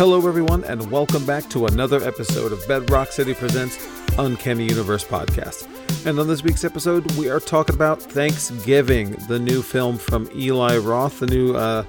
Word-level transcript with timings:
Hello, 0.00 0.26
everyone, 0.26 0.64
and 0.64 0.90
welcome 0.90 1.26
back 1.26 1.46
to 1.50 1.66
another 1.66 2.02
episode 2.02 2.52
of 2.52 2.66
Bedrock 2.66 3.12
City 3.12 3.34
Presents 3.34 3.86
Uncanny 4.16 4.64
Universe 4.64 5.04
Podcast. 5.04 5.68
And 6.06 6.18
on 6.18 6.26
this 6.26 6.42
week's 6.42 6.64
episode, 6.64 7.04
we 7.18 7.28
are 7.28 7.38
talking 7.38 7.74
about 7.74 8.00
Thanksgiving, 8.00 9.10
the 9.28 9.38
new 9.38 9.60
film 9.60 9.98
from 9.98 10.30
Eli 10.34 10.78
Roth, 10.78 11.18
the 11.20 11.26
new 11.26 11.54
uh, 11.54 11.84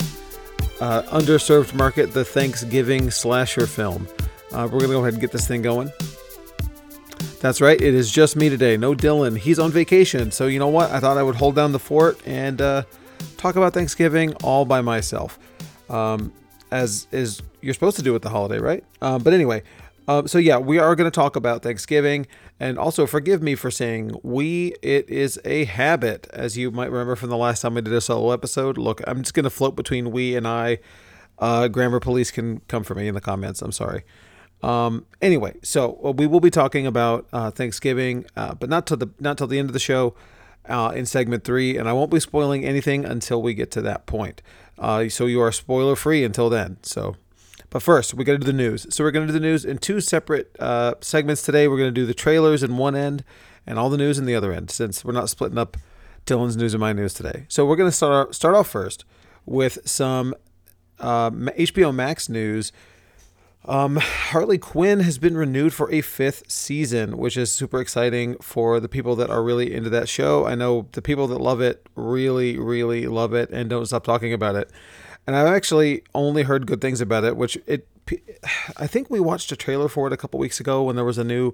uh, 0.81 1.03
underserved 1.03 1.73
market, 1.73 2.11
the 2.11 2.25
Thanksgiving 2.25 3.09
slasher 3.11 3.65
film. 3.65 4.05
Uh, 4.51 4.63
we're 4.69 4.79
going 4.79 4.89
to 4.91 4.95
go 4.97 4.99
ahead 4.99 5.13
and 5.13 5.21
get 5.21 5.31
this 5.31 5.47
thing 5.47 5.61
going. 5.61 5.89
That's 7.39 7.61
right, 7.61 7.79
it 7.79 7.93
is 7.93 8.11
just 8.11 8.35
me 8.35 8.49
today. 8.49 8.75
No 8.75 8.93
Dylan. 8.93 9.37
He's 9.37 9.57
on 9.57 9.71
vacation. 9.71 10.31
So, 10.31 10.47
you 10.47 10.59
know 10.59 10.67
what? 10.67 10.91
I 10.91 10.99
thought 10.99 11.17
I 11.17 11.23
would 11.23 11.35
hold 11.35 11.55
down 11.55 11.71
the 11.71 11.79
fort 11.79 12.19
and 12.25 12.59
uh, 12.61 12.83
talk 13.37 13.55
about 13.55 13.73
Thanksgiving 13.73 14.33
all 14.43 14.65
by 14.65 14.81
myself. 14.81 15.39
Um, 15.89 16.33
as 16.71 17.07
is 17.11 17.41
you're 17.61 17.73
supposed 17.73 17.97
to 17.97 18.03
do 18.03 18.13
with 18.13 18.21
the 18.21 18.29
holiday, 18.29 18.59
right? 18.59 18.83
Uh, 19.01 19.19
but 19.19 19.33
anyway, 19.33 19.61
uh, 20.07 20.25
so 20.25 20.37
yeah, 20.37 20.57
we 20.57 20.79
are 20.79 20.95
going 20.95 21.09
to 21.09 21.13
talk 21.13 21.35
about 21.35 21.61
Thanksgiving, 21.61 22.25
and 22.59 22.77
also 22.77 23.05
forgive 23.05 23.41
me 23.41 23.55
for 23.55 23.69
saying 23.69 24.15
we. 24.23 24.73
It 24.81 25.07
is 25.09 25.39
a 25.45 25.65
habit, 25.65 26.27
as 26.33 26.57
you 26.57 26.71
might 26.71 26.89
remember 26.91 27.15
from 27.15 27.29
the 27.29 27.37
last 27.37 27.61
time 27.61 27.75
we 27.75 27.81
did 27.81 27.93
a 27.93 28.01
solo 28.01 28.31
episode. 28.31 28.77
Look, 28.77 29.01
I'm 29.05 29.21
just 29.21 29.33
going 29.33 29.43
to 29.43 29.49
float 29.49 29.75
between 29.75 30.11
we 30.11 30.35
and 30.35 30.47
I. 30.47 30.79
Uh, 31.37 31.67
grammar 31.67 31.99
police 31.99 32.31
can 32.31 32.59
come 32.67 32.83
for 32.83 32.95
me 32.95 33.07
in 33.07 33.15
the 33.15 33.21
comments. 33.21 33.61
I'm 33.61 33.71
sorry. 33.71 34.03
Um, 34.63 35.05
anyway, 35.21 35.55
so 35.63 35.99
uh, 36.03 36.11
we 36.11 36.27
will 36.27 36.39
be 36.39 36.51
talking 36.51 36.85
about 36.85 37.27
uh, 37.33 37.49
Thanksgiving, 37.51 38.25
uh, 38.35 38.53
but 38.53 38.69
not 38.69 38.85
till 38.85 38.97
the 38.97 39.09
not 39.19 39.37
till 39.37 39.47
the 39.47 39.59
end 39.59 39.69
of 39.69 39.73
the 39.73 39.79
show 39.79 40.15
in 40.67 41.05
segment 41.05 41.43
three, 41.43 41.77
and 41.77 41.89
I 41.89 41.93
won't 41.93 42.11
be 42.11 42.19
spoiling 42.19 42.63
anything 42.63 43.05
until 43.05 43.41
we 43.41 43.53
get 43.53 43.71
to 43.71 43.81
that 43.81 44.05
point. 44.05 44.41
Uh, 44.77 45.09
so 45.09 45.25
you 45.25 45.41
are 45.41 45.51
spoiler 45.51 45.95
free 45.95 46.23
until 46.23 46.49
then. 46.49 46.77
So, 46.81 47.15
but 47.69 47.81
first 47.81 48.13
we 48.13 48.23
got 48.23 48.33
to 48.33 48.39
do 48.39 48.45
the 48.45 48.53
news. 48.53 48.87
So 48.89 49.03
we're 49.03 49.11
going 49.11 49.27
to 49.27 49.33
do 49.33 49.39
the 49.39 49.45
news 49.45 49.63
in 49.65 49.77
two 49.77 50.01
separate 50.01 50.55
uh, 50.59 50.95
segments 51.01 51.41
today. 51.41 51.67
We're 51.67 51.77
going 51.77 51.93
to 51.93 52.01
do 52.01 52.05
the 52.05 52.13
trailers 52.13 52.63
in 52.63 52.77
one 52.77 52.95
end 52.95 53.23
and 53.65 53.77
all 53.77 53.89
the 53.89 53.97
news 53.97 54.17
in 54.17 54.25
the 54.25 54.35
other 54.35 54.51
end, 54.51 54.71
since 54.71 55.05
we're 55.05 55.13
not 55.13 55.29
splitting 55.29 55.57
up 55.57 55.77
Dylan's 56.25 56.57
news 56.57 56.73
and 56.73 56.81
my 56.81 56.93
news 56.93 57.13
today. 57.13 57.45
So 57.47 57.65
we're 57.65 57.75
going 57.75 57.89
to 57.89 57.95
start 57.95 58.35
start 58.35 58.55
off 58.55 58.67
first 58.67 59.05
with 59.45 59.79
some 59.85 60.35
HBO 60.99 61.89
uh, 61.89 61.91
Max 61.91 62.29
news. 62.29 62.71
Um, 63.65 63.97
Harley 63.97 64.57
Quinn 64.57 65.01
has 65.01 65.17
been 65.19 65.37
renewed 65.37 65.73
for 65.73 65.91
a 65.91 66.01
fifth 66.01 66.49
season, 66.49 67.17
which 67.17 67.37
is 67.37 67.51
super 67.51 67.79
exciting 67.79 68.37
for 68.37 68.79
the 68.79 68.89
people 68.89 69.15
that 69.17 69.29
are 69.29 69.43
really 69.43 69.73
into 69.73 69.89
that 69.91 70.09
show. 70.09 70.47
I 70.47 70.55
know 70.55 70.87
the 70.93 71.01
people 71.01 71.27
that 71.27 71.39
love 71.39 71.61
it 71.61 71.87
really, 71.95 72.57
really 72.57 73.05
love 73.05 73.33
it 73.33 73.49
and 73.51 73.69
don't 73.69 73.85
stop 73.85 74.03
talking 74.03 74.33
about 74.33 74.55
it. 74.55 74.71
And 75.27 75.35
I've 75.35 75.47
actually 75.47 76.03
only 76.15 76.43
heard 76.43 76.65
good 76.65 76.81
things 76.81 77.01
about 77.01 77.23
it, 77.23 77.37
which 77.37 77.55
it, 77.67 77.87
I 78.77 78.87
think 78.87 79.11
we 79.11 79.19
watched 79.19 79.51
a 79.51 79.55
trailer 79.55 79.87
for 79.87 80.07
it 80.07 80.13
a 80.13 80.17
couple 80.17 80.39
weeks 80.39 80.59
ago 80.59 80.81
when 80.81 80.95
there 80.95 81.05
was 81.05 81.19
a 81.19 81.23
new, 81.23 81.53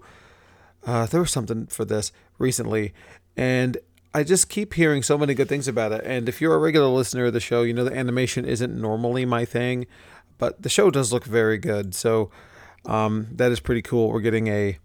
uh, 0.86 1.08
there 1.08 1.20
was 1.20 1.32
something 1.32 1.68
for 1.68 1.84
this 1.84 2.14
recently. 2.38 2.94
And 3.36 3.78
I 4.14 4.24
just 4.24 4.48
keep 4.48 4.76
hearing 4.76 5.04
so 5.04 5.18
many 5.18 5.34
good 5.34 5.50
things 5.50 5.68
about 5.68 5.92
it. 5.92 6.02
And 6.06 6.30
if 6.30 6.40
you're 6.40 6.56
a 6.56 6.60
regular 6.60 6.88
listener 6.88 7.26
of 7.26 7.34
the 7.34 7.42
show, 7.42 7.64
you 7.64 7.74
know 7.74 7.84
the 7.84 7.96
animation 7.96 8.46
isn't 8.46 8.74
normally 8.74 9.26
my 9.26 9.44
thing 9.44 9.86
but 10.38 10.62
the 10.62 10.70
show 10.70 10.90
does 10.90 11.12
look 11.12 11.26
very 11.26 11.58
good. 11.58 11.96
So 11.96 12.32
um, 12.86 13.28
that 13.32 13.52
is 13.52 13.60
pretty 13.60 13.82
cool. 13.82 14.12
We're 14.12 14.22
getting 14.22 14.48
a 14.48 14.78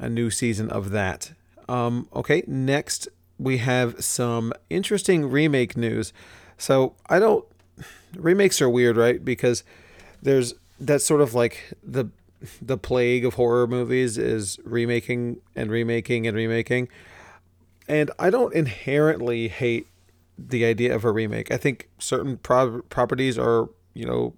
a 0.00 0.08
new 0.08 0.30
season 0.30 0.70
of 0.70 0.90
that. 0.90 1.32
Um, 1.68 2.08
okay, 2.14 2.44
next 2.46 3.08
we 3.38 3.58
have 3.58 4.02
some 4.02 4.52
interesting 4.68 5.30
remake 5.30 5.76
news. 5.76 6.12
So 6.56 6.94
I 7.08 7.18
don't 7.18 7.44
remakes 8.16 8.60
are 8.60 8.68
weird, 8.68 8.96
right? 8.96 9.24
Because 9.24 9.64
there's 10.22 10.54
that's 10.80 11.04
sort 11.04 11.20
of 11.20 11.34
like 11.34 11.72
the 11.82 12.06
the 12.62 12.78
plague 12.78 13.24
of 13.24 13.34
horror 13.34 13.66
movies 13.66 14.16
is 14.16 14.58
remaking 14.64 15.40
and 15.56 15.70
remaking 15.70 16.26
and 16.26 16.36
remaking. 16.36 16.88
And 17.88 18.10
I 18.18 18.30
don't 18.30 18.54
inherently 18.54 19.48
hate 19.48 19.86
the 20.36 20.64
idea 20.64 20.94
of 20.94 21.04
a 21.04 21.10
remake. 21.10 21.50
I 21.50 21.56
think 21.56 21.88
certain 21.98 22.36
pro- 22.36 22.82
properties 22.82 23.38
are, 23.38 23.68
you 23.94 24.06
know, 24.06 24.34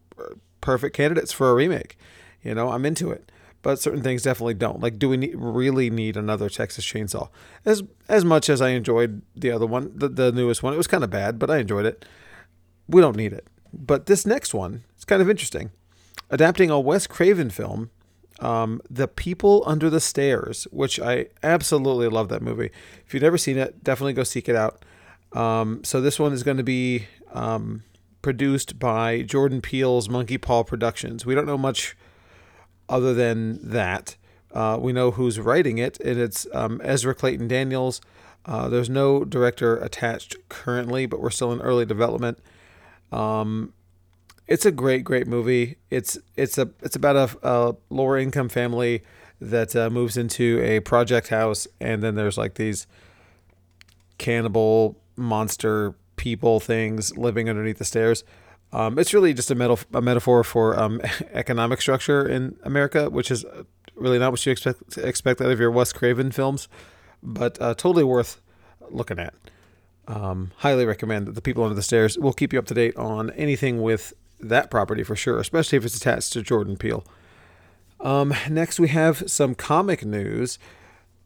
perfect 0.60 0.96
candidates 0.96 1.32
for 1.32 1.50
a 1.50 1.54
remake. 1.54 1.96
You 2.42 2.54
know, 2.54 2.70
I'm 2.70 2.86
into 2.86 3.10
it. 3.10 3.30
But 3.62 3.78
certain 3.78 4.02
things 4.02 4.22
definitely 4.22 4.54
don't. 4.54 4.80
Like, 4.80 4.98
do 4.98 5.10
we 5.10 5.18
need, 5.18 5.34
really 5.34 5.90
need 5.90 6.16
another 6.16 6.48
Texas 6.48 6.84
Chainsaw? 6.84 7.28
As 7.66 7.82
as 8.08 8.24
much 8.24 8.48
as 8.48 8.62
I 8.62 8.70
enjoyed 8.70 9.20
the 9.36 9.50
other 9.50 9.66
one, 9.66 9.92
the, 9.94 10.08
the 10.08 10.32
newest 10.32 10.62
one, 10.62 10.72
it 10.72 10.78
was 10.78 10.86
kind 10.86 11.04
of 11.04 11.10
bad, 11.10 11.38
but 11.38 11.50
I 11.50 11.58
enjoyed 11.58 11.84
it. 11.84 12.06
We 12.88 13.02
don't 13.02 13.16
need 13.16 13.34
it. 13.34 13.46
But 13.72 14.06
this 14.06 14.24
next 14.24 14.54
one 14.54 14.84
is 14.96 15.04
kind 15.04 15.20
of 15.20 15.28
interesting. 15.28 15.72
Adapting 16.30 16.70
a 16.70 16.80
Wes 16.80 17.06
Craven 17.06 17.50
film, 17.50 17.90
um, 18.40 18.80
The 18.88 19.06
People 19.06 19.62
Under 19.66 19.90
the 19.90 20.00
Stairs, 20.00 20.66
which 20.70 20.98
I 20.98 21.26
absolutely 21.42 22.08
love 22.08 22.30
that 22.30 22.40
movie. 22.40 22.70
If 23.06 23.12
you've 23.12 23.22
never 23.22 23.38
seen 23.38 23.58
it, 23.58 23.84
definitely 23.84 24.14
go 24.14 24.22
seek 24.22 24.48
it 24.48 24.56
out. 24.56 24.84
Um, 25.32 25.84
so 25.84 26.00
this 26.00 26.18
one 26.18 26.32
is 26.32 26.42
going 26.42 26.56
to 26.56 26.62
be 26.62 27.06
um, 27.32 27.82
produced 28.22 28.78
by 28.78 29.22
Jordan 29.22 29.60
Peele's 29.60 30.08
Monkey 30.08 30.38
Paw 30.38 30.62
Productions. 30.62 31.24
We 31.24 31.34
don't 31.34 31.46
know 31.46 31.58
much 31.58 31.96
other 32.88 33.14
than 33.14 33.58
that. 33.62 34.16
Uh, 34.52 34.78
we 34.80 34.92
know 34.92 35.12
who's 35.12 35.38
writing 35.38 35.78
it, 35.78 36.00
and 36.00 36.18
it's 36.18 36.46
um, 36.52 36.80
Ezra 36.82 37.14
Clayton 37.14 37.48
Daniels. 37.48 38.00
Uh, 38.44 38.68
there's 38.68 38.90
no 38.90 39.24
director 39.24 39.76
attached 39.76 40.36
currently, 40.48 41.06
but 41.06 41.20
we're 41.20 41.30
still 41.30 41.52
in 41.52 41.60
early 41.60 41.86
development. 41.86 42.38
Um, 43.12 43.72
it's 44.48 44.66
a 44.66 44.72
great, 44.72 45.04
great 45.04 45.28
movie. 45.28 45.76
It's 45.90 46.18
it's 46.36 46.58
a 46.58 46.70
it's 46.82 46.96
about 46.96 47.16
a, 47.16 47.48
a 47.48 47.76
lower 47.90 48.18
income 48.18 48.48
family 48.48 49.04
that 49.40 49.76
uh, 49.76 49.88
moves 49.88 50.16
into 50.16 50.60
a 50.62 50.80
project 50.80 51.28
house, 51.28 51.68
and 51.80 52.02
then 52.02 52.16
there's 52.16 52.36
like 52.36 52.54
these 52.54 52.86
cannibal 54.18 54.98
monster 55.16 55.94
people 56.20 56.60
things 56.60 57.16
living 57.16 57.48
underneath 57.48 57.78
the 57.78 57.84
stairs. 57.84 58.24
Um, 58.74 58.98
it's 58.98 59.14
really 59.14 59.32
just 59.32 59.50
a, 59.50 59.78
a 59.94 60.02
metaphor 60.02 60.44
for 60.44 60.78
um, 60.78 61.00
economic 61.32 61.80
structure 61.80 62.28
in 62.28 62.56
America, 62.62 63.08
which 63.08 63.30
is 63.30 63.46
really 63.94 64.18
not 64.18 64.30
what 64.30 64.44
you 64.44 64.52
expect 64.52 64.98
expect 64.98 65.40
out 65.40 65.50
of 65.50 65.58
your 65.58 65.70
Wes 65.70 65.94
Craven 65.94 66.30
films, 66.30 66.68
but 67.22 67.60
uh, 67.60 67.74
totally 67.74 68.04
worth 68.04 68.40
looking 68.90 69.18
at. 69.18 69.32
Um, 70.06 70.52
highly 70.58 70.84
recommend 70.84 71.26
that 71.26 71.34
the 71.34 71.40
people 71.40 71.64
under 71.64 71.74
the 71.74 71.82
stairs 71.82 72.18
will 72.18 72.34
keep 72.34 72.52
you 72.52 72.58
up 72.58 72.66
to 72.66 72.74
date 72.74 72.96
on 72.96 73.30
anything 73.30 73.80
with 73.80 74.12
that 74.40 74.70
property 74.70 75.02
for 75.02 75.16
sure, 75.16 75.38
especially 75.38 75.78
if 75.78 75.84
it's 75.86 75.96
attached 75.96 76.34
to 76.34 76.42
Jordan 76.42 76.76
Peele. 76.76 77.04
Um, 78.00 78.34
next, 78.48 78.78
we 78.78 78.88
have 78.88 79.30
some 79.30 79.54
comic 79.54 80.04
news. 80.04 80.58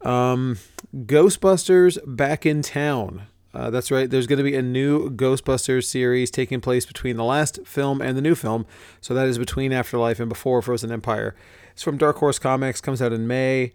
Um, 0.01 0.57
Ghostbusters 0.95 1.97
back 2.05 2.45
in 2.45 2.61
town. 2.61 3.23
Uh, 3.55 3.69
that's 3.69 3.89
right. 3.89 4.09
There's 4.09 4.27
going 4.27 4.37
to 4.37 4.43
be 4.43 4.55
a 4.55 4.61
new 4.61 5.09
Ghostbusters 5.11 5.85
series 5.85 6.29
taking 6.29 6.59
place 6.59 6.85
between 6.85 7.15
the 7.15 7.23
last 7.23 7.65
film 7.65 8.01
and 8.01 8.17
the 8.17 8.21
new 8.21 8.35
film. 8.35 8.65
So 8.99 9.13
that 9.13 9.27
is 9.27 9.37
between 9.37 9.71
Afterlife 9.71 10.19
and 10.19 10.27
before 10.27 10.61
Frozen 10.61 10.91
Empire. 10.91 11.35
It's 11.71 11.81
from 11.81 11.97
Dark 11.97 12.17
Horse 12.17 12.37
Comics. 12.37 12.81
Comes 12.81 13.01
out 13.01 13.13
in 13.13 13.27
May. 13.27 13.73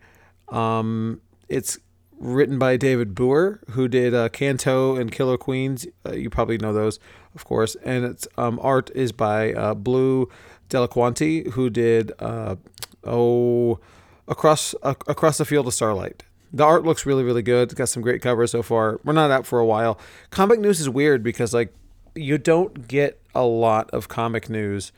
Um, 0.50 1.22
it's 1.48 1.78
written 2.18 2.58
by 2.58 2.76
David 2.76 3.14
Booher, 3.14 3.66
who 3.70 3.88
did 3.88 4.12
uh, 4.12 4.28
Canto 4.28 4.96
and 4.96 5.10
Killer 5.10 5.38
Queens. 5.38 5.86
Uh, 6.06 6.12
you 6.12 6.28
probably 6.28 6.58
know 6.58 6.74
those, 6.74 6.98
of 7.34 7.46
course. 7.46 7.74
And 7.82 8.04
its 8.04 8.28
um, 8.36 8.60
art 8.62 8.90
is 8.94 9.12
by 9.12 9.54
uh, 9.54 9.72
Blue 9.74 10.28
Delliquanti, 10.68 11.52
who 11.52 11.70
did 11.70 12.12
uh, 12.18 12.56
oh 13.04 13.80
across 14.28 14.74
across 14.82 15.38
the 15.38 15.46
field 15.46 15.66
of 15.66 15.74
starlight. 15.74 16.24
The 16.52 16.64
art 16.64 16.84
looks 16.84 17.06
really, 17.06 17.22
really 17.22 17.42
good. 17.42 17.70
It's 17.70 17.74
got 17.74 17.88
some 17.88 18.02
great 18.02 18.22
covers 18.22 18.50
so 18.50 18.62
far. 18.62 19.00
We're 19.04 19.12
not 19.12 19.30
out 19.30 19.46
for 19.46 19.58
a 19.58 19.66
while. 19.66 19.98
Comic 20.30 20.58
news 20.60 20.80
is 20.80 20.88
weird 20.88 21.22
because 21.22 21.54
like 21.54 21.72
you 22.14 22.38
don't 22.38 22.88
get 22.88 23.20
a 23.34 23.44
lot 23.44 23.90
of 23.90 24.08
comic 24.08 24.50
news 24.50 24.92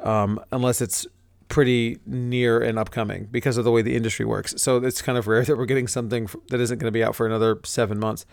um, 0.00 0.40
unless 0.52 0.80
it's 0.80 1.06
pretty 1.48 1.98
near 2.06 2.60
and 2.60 2.78
upcoming 2.78 3.28
because 3.30 3.56
of 3.56 3.64
the 3.64 3.70
way 3.70 3.82
the 3.82 3.96
industry 3.96 4.24
works. 4.24 4.54
So 4.56 4.78
it's 4.78 5.02
kind 5.02 5.18
of 5.18 5.26
rare 5.28 5.44
that 5.44 5.56
we're 5.56 5.66
getting 5.66 5.88
something 5.88 6.28
that 6.48 6.60
isn't 6.60 6.78
going 6.78 6.88
to 6.88 6.92
be 6.92 7.04
out 7.04 7.14
for 7.14 7.26
another 7.26 7.58
seven 7.64 7.98
months. 7.98 8.26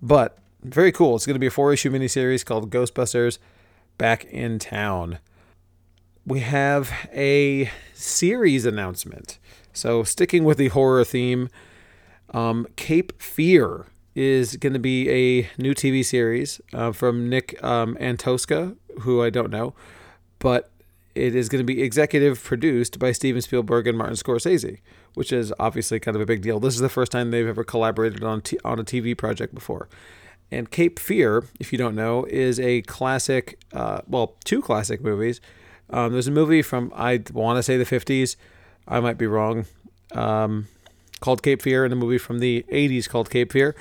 But 0.00 0.38
very 0.62 0.92
cool. 0.92 1.16
It's 1.16 1.26
going 1.26 1.34
to 1.34 1.40
be 1.40 1.46
a 1.46 1.50
four 1.50 1.72
issue 1.72 1.90
miniseries 1.90 2.44
called 2.44 2.70
Ghostbusters 2.70 3.38
Back 3.98 4.24
in 4.24 4.58
Town. 4.58 5.18
We 6.26 6.40
have 6.40 6.90
a 7.12 7.70
series 7.92 8.64
announcement. 8.64 9.38
So 9.72 10.04
sticking 10.04 10.44
with 10.44 10.58
the 10.58 10.68
horror 10.68 11.04
theme. 11.04 11.50
Um, 12.34 12.66
Cape 12.74 13.22
Fear 13.22 13.86
is 14.16 14.56
going 14.56 14.72
to 14.72 14.78
be 14.80 15.08
a 15.08 15.48
new 15.56 15.72
TV 15.72 16.04
series 16.04 16.60
uh, 16.72 16.92
from 16.92 17.28
Nick 17.28 17.62
um, 17.64 17.96
Antosca, 18.00 18.76
who 19.00 19.22
I 19.22 19.30
don't 19.30 19.50
know, 19.50 19.74
but 20.40 20.70
it 21.14 21.36
is 21.36 21.48
going 21.48 21.64
to 21.64 21.64
be 21.64 21.80
executive 21.80 22.42
produced 22.42 22.98
by 22.98 23.12
Steven 23.12 23.40
Spielberg 23.40 23.86
and 23.86 23.96
Martin 23.96 24.16
Scorsese, 24.16 24.80
which 25.14 25.32
is 25.32 25.52
obviously 25.60 26.00
kind 26.00 26.16
of 26.16 26.20
a 26.20 26.26
big 26.26 26.42
deal. 26.42 26.58
This 26.58 26.74
is 26.74 26.80
the 26.80 26.88
first 26.88 27.12
time 27.12 27.30
they've 27.30 27.46
ever 27.46 27.62
collaborated 27.62 28.24
on 28.24 28.40
t- 28.40 28.58
on 28.64 28.80
a 28.80 28.84
TV 28.84 29.16
project 29.16 29.54
before. 29.54 29.88
And 30.50 30.70
Cape 30.70 30.98
Fear, 30.98 31.44
if 31.60 31.72
you 31.72 31.78
don't 31.78 31.94
know, 31.94 32.24
is 32.24 32.58
a 32.58 32.82
classic, 32.82 33.58
uh, 33.72 34.00
well, 34.08 34.36
two 34.44 34.60
classic 34.60 35.00
movies 35.00 35.40
Um, 35.90 36.12
there's 36.12 36.26
a 36.28 36.32
movie 36.32 36.62
from 36.62 36.92
I 36.96 37.22
want 37.32 37.58
to 37.58 37.62
say 37.62 37.76
the 37.76 37.84
50s, 37.84 38.36
I 38.88 39.00
might 39.00 39.18
be 39.18 39.26
wrong, 39.26 39.66
um, 40.12 40.66
called 41.24 41.42
Cape 41.42 41.62
Fear, 41.62 41.84
and 41.84 41.92
a 41.92 41.96
movie 41.96 42.18
from 42.18 42.38
the 42.38 42.66
80s 42.70 43.08
called 43.08 43.30
Cape 43.30 43.50
Fear. 43.50 43.74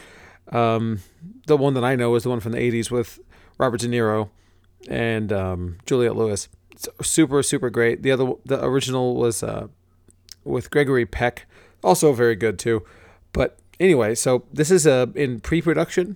Um, 0.54 1.02
the 1.46 1.58
one 1.58 1.74
that 1.74 1.84
I 1.84 1.94
know 1.94 2.16
is 2.16 2.24
the 2.24 2.30
one 2.30 2.40
from 2.40 2.54
the 2.54 2.58
80s 2.58 2.90
with 2.90 3.20
Robert 3.58 3.82
De 3.82 3.88
Niro 3.90 4.30
and 4.88 5.34
um, 5.34 5.78
Juliette 5.86 6.16
Lewis. 6.16 6.48
It's 6.72 6.88
super 7.02 7.44
super 7.44 7.70
great. 7.70 8.02
The 8.02 8.12
other 8.12 8.32
the 8.46 8.64
original 8.64 9.16
was 9.16 9.44
uh, 9.44 9.68
with 10.46 10.72
Gregory 10.72 11.06
Peck, 11.06 11.46
also 11.84 12.14
very 12.14 12.36
good 12.36 12.58
too. 12.58 12.84
But 13.34 13.60
anyway, 13.78 14.16
so 14.16 14.46
this 14.54 14.72
is 14.72 14.88
uh, 14.88 15.08
in 15.14 15.42
pre-production. 15.42 16.16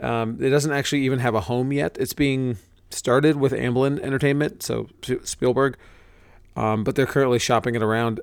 Um, 0.00 0.38
it 0.40 0.50
doesn't 0.50 0.72
actually 0.72 1.02
even 1.02 1.18
have 1.18 1.34
a 1.34 1.42
home 1.42 1.72
yet. 1.72 1.96
It's 1.98 2.14
being 2.14 2.56
started 2.90 3.36
with 3.36 3.52
Amblin 3.52 4.00
Entertainment, 4.00 4.62
so 4.62 4.88
Spielberg, 5.24 5.76
um, 6.54 6.84
but 6.84 6.94
they're 6.94 7.06
currently 7.06 7.40
shopping 7.40 7.74
it 7.74 7.82
around. 7.82 8.20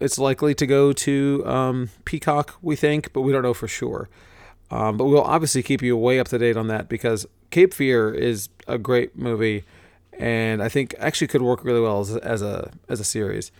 It's 0.00 0.18
likely 0.18 0.54
to 0.54 0.66
go 0.66 0.92
to 0.92 1.42
um, 1.46 1.90
Peacock, 2.04 2.56
we 2.62 2.76
think, 2.76 3.12
but 3.12 3.22
we 3.22 3.32
don't 3.32 3.42
know 3.42 3.54
for 3.54 3.68
sure. 3.68 4.08
Um, 4.70 4.96
but 4.96 5.06
we'll 5.06 5.22
obviously 5.22 5.62
keep 5.62 5.82
you 5.82 5.96
way 5.96 6.20
up 6.20 6.28
to 6.28 6.38
date 6.38 6.56
on 6.56 6.68
that 6.68 6.88
because 6.88 7.26
Cape 7.50 7.72
Fear 7.72 8.12
is 8.12 8.48
a 8.66 8.78
great 8.78 9.16
movie, 9.16 9.64
and 10.12 10.62
I 10.62 10.68
think 10.68 10.94
actually 10.98 11.28
could 11.28 11.42
work 11.42 11.64
really 11.64 11.80
well 11.80 12.00
as, 12.00 12.16
as 12.16 12.42
a 12.42 12.70
as 12.88 13.00
a 13.00 13.04
series. 13.04 13.50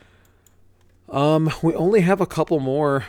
Um, 1.08 1.50
we 1.62 1.74
only 1.74 2.02
have 2.02 2.20
a 2.20 2.26
couple 2.26 2.60
more 2.60 3.06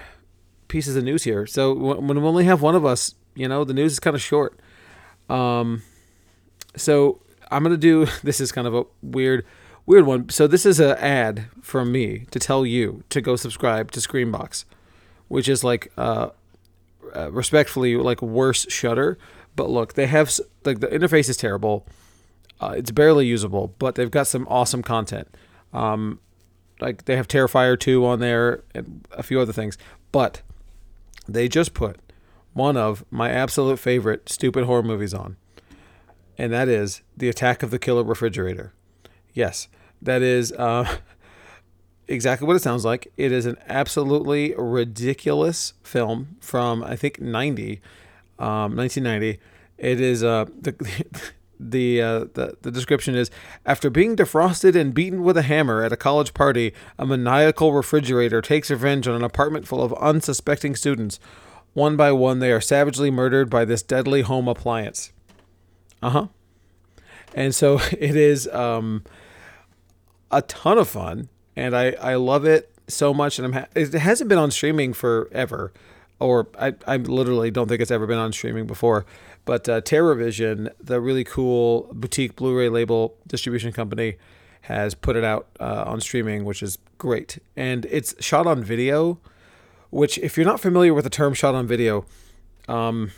pieces 0.69 0.95
of 0.95 1.03
news 1.03 1.23
here, 1.23 1.45
so 1.45 1.73
when 1.73 2.07
we 2.07 2.27
only 2.27 2.45
have 2.45 2.61
one 2.61 2.75
of 2.75 2.85
us, 2.85 3.15
you 3.35 3.47
know, 3.47 3.65
the 3.65 3.73
news 3.73 3.93
is 3.93 3.99
kind 3.99 4.15
of 4.15 4.21
short. 4.21 4.57
Um, 5.29 5.83
so 6.77 7.19
I'm 7.51 7.63
gonna 7.63 7.75
do 7.75 8.07
this 8.23 8.39
is 8.39 8.53
kind 8.53 8.65
of 8.65 8.73
a 8.73 8.85
weird 9.01 9.45
weird 9.89 10.05
one. 10.05 10.29
So 10.29 10.45
this 10.45 10.67
is 10.67 10.79
an 10.79 10.95
ad 10.97 11.47
from 11.61 11.91
me 11.91 12.27
to 12.29 12.37
tell 12.37 12.63
you 12.63 13.03
to 13.09 13.21
go 13.21 13.35
subscribe 13.35 13.89
to 13.91 13.99
Screambox, 13.99 14.63
which 15.29 15.49
is 15.49 15.63
like 15.63 15.91
uh, 15.97 16.29
uh, 17.15 17.31
respectfully 17.31 17.97
like 17.97 18.21
worse 18.21 18.67
Shutter. 18.69 19.17
But 19.55 19.71
look, 19.71 19.95
they 19.95 20.05
have 20.05 20.31
like 20.63 20.79
the 20.79 20.87
interface 20.87 21.27
is 21.27 21.37
terrible. 21.37 21.87
Uh, 22.61 22.75
it's 22.77 22.91
barely 22.91 23.25
usable, 23.25 23.73
but 23.79 23.95
they've 23.95 24.11
got 24.11 24.27
some 24.27 24.45
awesome 24.47 24.83
content. 24.83 25.27
Um, 25.73 26.19
like 26.79 27.05
they 27.05 27.15
have 27.15 27.27
Terrifier 27.27 27.77
2 27.77 28.05
on 28.05 28.19
there 28.19 28.63
and 28.75 29.07
a 29.11 29.23
few 29.23 29.39
other 29.39 29.53
things. 29.53 29.75
But 30.11 30.43
they 31.27 31.47
just 31.47 31.73
put 31.73 31.99
one 32.53 32.77
of 32.77 33.03
my 33.09 33.31
absolute 33.31 33.79
favorite 33.79 34.29
stupid 34.29 34.65
horror 34.65 34.83
movies 34.83 35.15
on. 35.15 35.37
And 36.37 36.53
that 36.53 36.67
is 36.67 37.01
The 37.17 37.27
Attack 37.27 37.63
of 37.63 37.71
the 37.71 37.79
Killer 37.79 38.03
Refrigerator. 38.03 38.73
Yes, 39.33 39.67
that 40.01 40.21
is 40.21 40.51
uh, 40.53 40.97
exactly 42.07 42.47
what 42.47 42.55
it 42.55 42.61
sounds 42.61 42.85
like. 42.85 43.11
It 43.17 43.31
is 43.31 43.45
an 43.45 43.57
absolutely 43.67 44.53
ridiculous 44.57 45.73
film 45.83 46.37
from 46.39 46.83
I 46.83 46.95
think 46.95 47.19
90, 47.19 47.81
um, 48.37 48.75
1990. 48.75 49.39
It 49.77 50.01
is 50.01 50.23
uh, 50.23 50.45
the 50.61 50.73
the, 51.61 52.01
uh, 52.01 52.19
the 52.33 52.57
the 52.61 52.71
description 52.71 53.15
is 53.15 53.29
after 53.65 53.89
being 53.89 54.15
defrosted 54.15 54.75
and 54.75 54.93
beaten 54.93 55.23
with 55.23 55.35
a 55.35 55.41
hammer 55.41 55.83
at 55.83 55.91
a 55.91 55.97
college 55.97 56.33
party, 56.33 56.73
a 56.97 57.05
maniacal 57.05 57.73
refrigerator 57.73 58.41
takes 58.41 58.71
revenge 58.71 59.07
on 59.07 59.15
an 59.15 59.23
apartment 59.23 59.67
full 59.67 59.83
of 59.83 59.93
unsuspecting 59.93 60.75
students. 60.75 61.19
One 61.73 61.95
by 61.95 62.11
one, 62.13 62.39
they 62.39 62.51
are 62.51 62.61
savagely 62.61 63.11
murdered 63.11 63.49
by 63.49 63.65
this 63.65 63.83
deadly 63.83 64.21
home 64.21 64.47
appliance. 64.47 65.11
Uh 66.01 66.09
huh. 66.09 66.27
And 67.35 67.53
so 67.53 67.79
it 67.91 68.15
is 68.15 68.47
um, 68.49 69.03
a 70.31 70.41
ton 70.43 70.77
of 70.77 70.87
fun 70.87 71.29
and 71.55 71.75
I, 71.75 71.91
I 71.99 72.15
love 72.15 72.45
it 72.45 72.71
so 72.87 73.13
much. 73.13 73.37
And 73.37 73.45
I'm 73.45 73.53
ha- 73.53 73.67
it 73.75 73.93
hasn't 73.93 74.29
been 74.29 74.37
on 74.37 74.51
streaming 74.51 74.93
forever, 74.93 75.73
or 76.19 76.47
I, 76.59 76.73
I 76.87 76.97
literally 76.97 77.51
don't 77.51 77.67
think 77.67 77.81
it's 77.81 77.91
ever 77.91 78.07
been 78.07 78.17
on 78.17 78.31
streaming 78.31 78.65
before. 78.65 79.05
But 79.45 79.67
uh, 79.67 79.81
TerrorVision, 79.81 80.71
the 80.79 81.01
really 81.01 81.23
cool 81.23 81.89
boutique 81.93 82.35
Blu-ray 82.35 82.69
label 82.69 83.15
distribution 83.27 83.71
company, 83.71 84.17
has 84.61 84.93
put 84.93 85.15
it 85.15 85.23
out 85.23 85.47
uh, 85.59 85.83
on 85.87 86.01
streaming, 86.01 86.45
which 86.45 86.61
is 86.61 86.77
great. 86.97 87.39
And 87.55 87.85
it's 87.85 88.13
shot 88.23 88.45
on 88.45 88.63
video, 88.63 89.19
which 89.89 90.17
if 90.19 90.37
you're 90.37 90.45
not 90.45 90.59
familiar 90.59 90.93
with 90.93 91.03
the 91.03 91.09
term 91.09 91.33
shot 91.33 91.55
on 91.55 91.65
video, 91.67 92.05
um, 92.67 93.11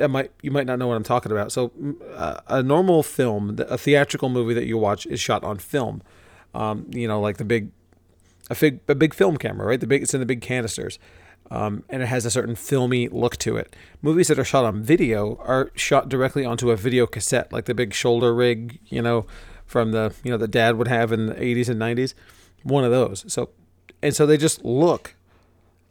it 0.00 0.08
might 0.08 0.32
you 0.42 0.50
might 0.50 0.66
not 0.66 0.78
know 0.78 0.88
what 0.88 0.96
I'm 0.96 1.04
talking 1.04 1.30
about. 1.30 1.52
So 1.52 1.70
uh, 2.14 2.40
a 2.48 2.62
normal 2.62 3.02
film, 3.02 3.56
a 3.68 3.78
theatrical 3.78 4.28
movie 4.28 4.54
that 4.54 4.66
you 4.66 4.78
watch, 4.78 5.06
is 5.06 5.20
shot 5.20 5.44
on 5.44 5.58
film. 5.58 6.02
Um, 6.54 6.86
you 6.92 7.08
know, 7.08 7.20
like 7.20 7.36
the 7.36 7.44
big 7.44 7.70
a 8.50 8.54
big 8.54 8.80
a 8.88 8.94
big 8.94 9.14
film 9.14 9.36
camera, 9.36 9.66
right? 9.66 9.80
The 9.80 9.86
big 9.86 10.02
it's 10.02 10.14
in 10.14 10.20
the 10.20 10.26
big 10.26 10.40
canisters. 10.40 10.98
Um, 11.50 11.84
and 11.90 12.02
it 12.02 12.06
has 12.06 12.24
a 12.24 12.30
certain 12.30 12.54
filmy 12.54 13.08
look 13.08 13.36
to 13.38 13.56
it. 13.56 13.76
Movies 14.00 14.28
that 14.28 14.38
are 14.38 14.44
shot 14.44 14.64
on 14.64 14.82
video 14.82 15.36
are 15.42 15.70
shot 15.74 16.08
directly 16.08 16.44
onto 16.44 16.70
a 16.70 16.76
video 16.76 17.06
cassette, 17.06 17.52
like 17.52 17.66
the 17.66 17.74
big 17.74 17.92
shoulder 17.92 18.34
rig, 18.34 18.78
you 18.86 19.02
know, 19.02 19.26
from 19.66 19.92
the 19.92 20.14
you 20.24 20.30
know 20.30 20.38
the 20.38 20.48
dad 20.48 20.76
would 20.76 20.88
have 20.88 21.12
in 21.12 21.26
the 21.26 21.34
80s 21.34 21.68
and 21.68 21.80
90s. 21.80 22.14
One 22.62 22.84
of 22.84 22.90
those. 22.90 23.30
So, 23.30 23.50
and 24.02 24.14
so 24.14 24.24
they 24.24 24.38
just 24.38 24.64
look 24.64 25.16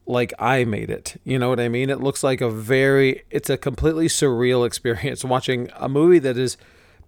like 0.05 0.33
I 0.39 0.65
made 0.65 0.89
it. 0.89 1.19
You 1.23 1.39
know 1.39 1.49
what 1.49 1.59
I 1.59 1.69
mean? 1.69 1.89
It 1.89 2.01
looks 2.01 2.23
like 2.23 2.41
a 2.41 2.49
very, 2.49 3.23
it's 3.29 3.49
a 3.49 3.57
completely 3.57 4.07
surreal 4.07 4.65
experience 4.67 5.23
watching 5.23 5.69
a 5.75 5.87
movie 5.87 6.19
that 6.19 6.37
is 6.37 6.57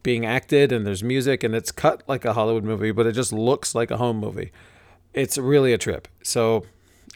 being 0.06 0.26
acted 0.26 0.72
and 0.72 0.88
there's 0.88 1.04
music 1.04 1.44
and 1.44 1.54
it's 1.54 1.72
cut 1.72 2.04
like 2.08 2.24
a 2.24 2.32
Hollywood 2.32 2.64
movie, 2.64 2.92
but 2.92 3.06
it 3.06 3.12
just 3.12 3.34
looks 3.34 3.76
like 3.76 3.92
a 3.92 3.98
home 3.98 4.20
movie 4.20 4.52
it's 5.16 5.38
really 5.38 5.74
a 5.74 5.78
trip. 5.78 6.08
So, 6.22 6.66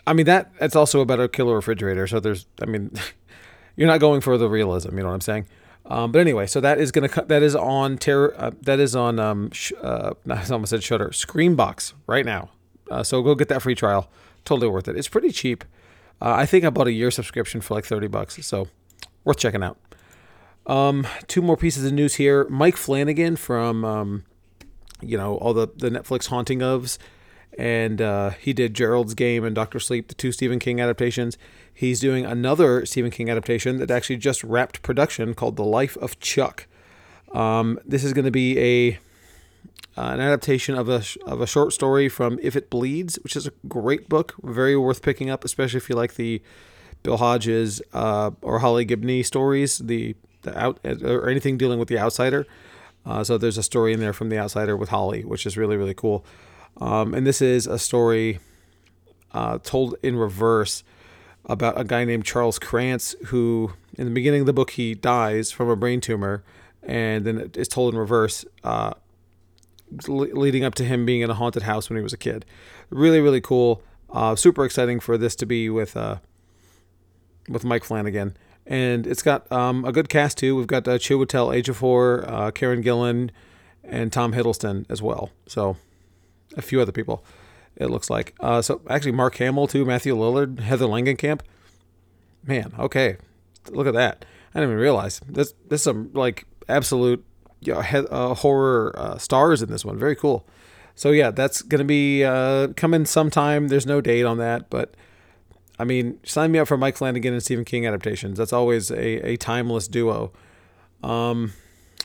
I 0.08 0.14
mean 0.14 0.26
that 0.26 0.52
that's 0.60 0.76
also 0.76 1.02
about 1.02 1.20
a 1.20 1.28
killer 1.28 1.56
refrigerator. 1.56 2.08
So 2.08 2.20
there's, 2.20 2.48
I 2.62 2.66
mean, 2.66 2.92
you're 3.76 3.88
not 3.88 4.00
going 4.00 4.22
for 4.22 4.38
the 4.38 4.50
realism. 4.50 4.96
You 4.98 5.04
know 5.04 5.10
what 5.10 5.16
I'm 5.16 5.22
saying? 5.22 5.48
Um, 5.86 6.12
but 6.12 6.20
anyway, 6.20 6.48
so 6.48 6.62
that 6.62 6.80
is 6.80 6.92
gonna 6.92 7.10
that 7.28 7.44
is 7.44 7.56
on 7.56 7.98
terror 7.98 8.34
uh, 8.38 8.52
that 8.62 8.80
is 8.80 8.96
on 8.96 9.20
um 9.20 9.52
sh- 9.52 9.74
uh 9.82 10.14
I 10.30 10.44
almost 10.50 10.72
said 10.72 10.84
Shudder 10.84 11.10
Screambox 11.10 11.94
right 12.08 12.26
now. 12.26 12.50
Uh, 12.90 13.04
so 13.04 13.22
go 13.22 13.36
get 13.36 13.50
that 13.50 13.62
free 13.62 13.76
trial. 13.76 14.10
Totally 14.46 14.70
worth 14.70 14.88
it. 14.88 14.98
It's 14.98 15.08
pretty 15.08 15.32
cheap. 15.32 15.64
Uh, 16.22 16.32
I 16.32 16.46
think 16.46 16.66
I 16.66 16.70
bought 16.70 16.88
a 16.88 16.92
year 16.92 17.12
subscription 17.12 17.62
for 17.62 17.76
like 17.76 17.86
thirty 17.86 18.08
bucks. 18.08 18.44
So 18.46 18.68
worth 19.24 19.38
checking 19.38 19.64
out. 19.64 19.78
Um, 20.66 21.08
two 21.28 21.42
more 21.42 21.58
pieces 21.58 21.86
of 21.86 21.94
news 21.94 22.16
here. 22.16 22.48
Mike 22.50 22.78
Flanagan 22.78 23.36
from 23.36 23.84
um, 23.84 24.24
you 25.02 25.18
know 25.18 25.38
all 25.38 25.54
the 25.54 25.68
the 25.76 25.90
Netflix 25.90 26.28
haunting 26.28 26.60
ofs 26.60 26.98
and 27.60 28.02
uh, 28.02 28.30
he 28.32 28.54
did 28.54 28.74
Gerald's 28.74 29.14
Game 29.14 29.44
and 29.44 29.54
Doctor 29.54 29.82
Sleep, 29.82 30.08
the 30.08 30.16
two 30.16 30.32
Stephen 30.32 30.60
King 30.60 30.80
adaptations. 30.80 31.38
He's 31.74 32.00
doing 32.00 32.26
another 32.26 32.86
Stephen 32.86 33.12
King 33.12 33.30
adaptation 33.30 33.80
that 33.80 33.92
actually 33.92 34.16
just 34.16 34.44
wrapped 34.46 34.82
production 34.82 35.34
called 35.34 35.58
The 35.58 35.66
Life 35.66 35.98
of 35.98 36.20
Chuck. 36.22 36.68
Um, 37.34 37.78
this 37.86 38.06
is 38.06 38.14
going 38.14 38.26
to 38.26 38.32
be 38.32 38.58
a 38.60 39.00
uh, 39.98 40.14
an 40.14 40.22
adaptation 40.22 40.76
of 40.76 40.88
a 40.88 41.04
of 41.26 41.42
a 41.42 41.48
short 41.48 41.74
story 41.74 42.08
from 42.08 42.40
If 42.42 42.56
It 42.56 42.70
Bleeds, 42.70 43.18
which 43.24 43.36
is 43.36 43.46
a 43.46 43.52
great 43.68 44.08
book, 44.08 44.36
very 44.42 44.78
worth 44.78 45.02
picking 45.02 45.30
up, 45.30 45.44
especially 45.44 45.78
if 45.78 45.90
you 45.90 45.96
like 45.98 46.16
the 46.16 46.42
Bill 47.04 47.18
Hodges 47.18 47.82
uh, 47.94 48.32
or 48.42 48.60
Holly 48.60 48.86
Gibney 48.86 49.22
stories, 49.24 49.80
the 49.80 50.16
the 50.44 50.58
out 50.58 50.80
or 50.84 51.30
anything 51.30 51.58
dealing 51.58 51.80
with 51.80 51.88
the 51.88 51.98
outsider. 51.98 52.46
Uh, 53.06 53.24
so 53.24 53.38
there's 53.38 53.58
a 53.58 53.64
story 53.64 53.94
in 53.94 54.00
there 54.00 54.14
from 54.14 54.30
the 54.30 54.38
outsider 54.38 54.76
with 54.76 54.90
Holly, 54.90 55.24
which 55.24 55.46
is 55.46 55.58
really 55.58 55.78
really 55.78 55.94
cool. 55.94 56.26
Um, 56.78 57.14
and 57.14 57.26
this 57.26 57.42
is 57.42 57.68
a 57.68 57.80
story 57.80 58.40
uh, 59.34 59.60
told 59.64 59.96
in 60.02 60.16
reverse 60.16 60.84
about 61.46 61.80
a 61.80 61.84
guy 61.84 62.06
named 62.06 62.26
Charles 62.26 62.60
Krantz 62.60 63.16
who, 63.28 63.74
in 63.98 64.06
the 64.06 64.12
beginning 64.12 64.42
of 64.42 64.46
the 64.46 64.54
book, 64.54 64.72
he 64.72 64.94
dies 64.94 65.52
from 65.52 65.70
a 65.70 65.76
brain 65.76 66.00
tumor, 66.00 66.44
and 66.84 67.26
then 67.26 67.52
it's 67.56 67.68
told 67.68 67.94
in 67.94 68.00
reverse, 68.00 68.46
uh, 68.64 68.94
leading 70.08 70.64
up 70.64 70.76
to 70.76 70.84
him 70.84 71.06
being 71.06 71.22
in 71.22 71.30
a 71.30 71.34
haunted 71.34 71.64
house 71.64 71.90
when 71.90 71.98
he 71.98 72.04
was 72.04 72.14
a 72.14 72.18
kid. 72.18 72.46
Really, 72.90 73.20
really 73.20 73.42
cool. 73.42 73.82
Uh, 74.12 74.36
super 74.36 74.64
exciting 74.64 75.00
for 75.00 75.18
this 75.18 75.36
to 75.38 75.46
be 75.46 75.70
with 75.70 75.98
uh, 75.98 76.18
with 77.48 77.64
Mike 77.64 77.84
Flanagan, 77.84 78.38
and 78.70 79.08
it's 79.08 79.24
got 79.24 79.52
um, 79.52 79.84
a 79.84 79.92
good 79.92 80.08
cast 80.08 80.38
too. 80.38 80.56
We've 80.56 80.68
got 80.68 80.88
uh, 80.88 81.00
Chiwetel 81.00 81.60
Ejiofor, 81.60 82.32
uh, 82.32 82.52
Karen 82.52 82.84
Gillan, 82.84 83.32
and 83.84 84.14
Tom 84.14 84.32
Hiddleston 84.34 84.86
as 84.90 85.02
well. 85.02 85.32
So 85.48 85.76
a 86.56 86.62
few 86.62 86.80
other 86.80 86.92
people. 86.92 87.26
It 87.76 87.90
looks 87.90 88.10
like. 88.10 88.36
Uh, 88.40 88.62
so 88.62 88.82
actually, 88.90 89.14
Mark 89.14 89.36
Hamill 89.38 89.68
too, 89.68 89.86
Matthew 89.86 90.16
Lillard, 90.16 90.60
Heather 90.60 90.86
Langenkamp. 90.86 91.42
Man, 92.46 92.74
okay, 92.78 93.18
look 93.72 93.88
at 93.88 93.94
that. 93.96 94.24
I 94.54 94.60
didn't 94.60 94.72
even 94.72 94.82
realize 94.82 95.20
this. 95.28 95.54
This 95.68 95.84
some 95.84 96.12
like 96.14 96.46
absolute 96.68 97.26
you 97.62 97.74
know, 97.74 97.82
he, 97.82 97.98
uh, 97.98 98.36
horror 98.36 98.94
uh, 98.98 99.18
stars 99.18 99.62
in 99.62 99.70
this 99.70 99.84
one. 99.84 99.98
Very 99.98 100.16
cool. 100.16 100.46
So 100.94 101.10
yeah, 101.12 101.32
that's 101.32 101.64
gonna 101.64 101.86
be 101.86 102.24
uh, 102.24 102.68
coming 102.76 103.06
sometime. 103.06 103.70
There's 103.70 103.88
no 103.88 104.00
date 104.00 104.26
on 104.26 104.38
that, 104.38 104.70
but 104.70 104.94
I 105.80 105.86
mean, 105.86 106.20
sign 106.24 106.52
me 106.52 106.60
up 106.60 106.68
for 106.68 106.78
Mike 106.78 106.98
Flanagan 106.98 107.34
and 107.34 107.42
Stephen 107.42 107.66
King 107.66 107.88
adaptations. 107.88 108.38
That's 108.38 108.54
always 108.54 108.92
a, 108.92 109.30
a 109.30 109.38
timeless 109.38 109.88
duo. 109.88 110.32
Um, 111.02 111.54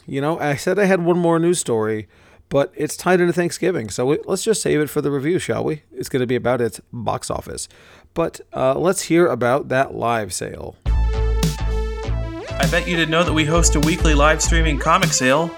you 0.07 0.21
know, 0.21 0.38
I 0.38 0.54
said 0.54 0.78
I 0.78 0.85
had 0.85 1.04
one 1.04 1.19
more 1.19 1.38
news 1.38 1.59
story 1.59 2.09
but 2.49 2.73
it's 2.76 2.97
tied 2.97 3.21
into 3.21 3.33
Thanksgiving, 3.33 3.90
so 3.90 4.07
we, 4.07 4.19
let's 4.26 4.45
just 4.45 4.62
save 4.62 4.81
it 4.81 4.88
for 4.88 5.00
the 5.00 5.11
review, 5.11 5.38
shall 5.38 5.64
we? 5.64 5.83
It's 5.93 6.09
going 6.09 6.21
to 6.21 6.26
be 6.26 6.37
about 6.37 6.61
its 6.61 6.81
box 6.93 7.31
office. 7.31 7.69
But 8.14 8.40
uh, 8.52 8.78
let's 8.78 9.02
hear 9.02 9.26
about 9.26 9.69
that 9.71 9.95
live 9.95 10.33
sale. 10.33 10.76
I 10.87 12.69
bet 12.71 12.87
you 12.87 12.95
didn't 12.95 13.11
know 13.11 13.25
that 13.25 13.33
we 13.33 13.45
host 13.45 13.75
a 13.75 13.81
weekly 13.81 14.14
live 14.14 14.40
streaming 14.40 14.78
comic 14.78 15.11
sale. 15.11 15.50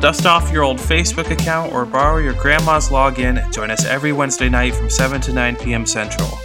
Dust 0.00 0.26
off 0.26 0.50
your 0.50 0.64
old 0.64 0.78
Facebook 0.78 1.30
account 1.30 1.72
or 1.72 1.84
borrow 1.84 2.18
your 2.18 2.34
grandma's 2.34 2.88
login 2.88 3.52
join 3.52 3.70
us 3.70 3.84
every 3.84 4.12
Wednesday 4.12 4.48
night 4.48 4.74
from 4.74 4.90
7 4.90 5.20
to 5.20 5.32
9 5.32 5.56
p.m. 5.56 5.86
Central. 5.86 6.36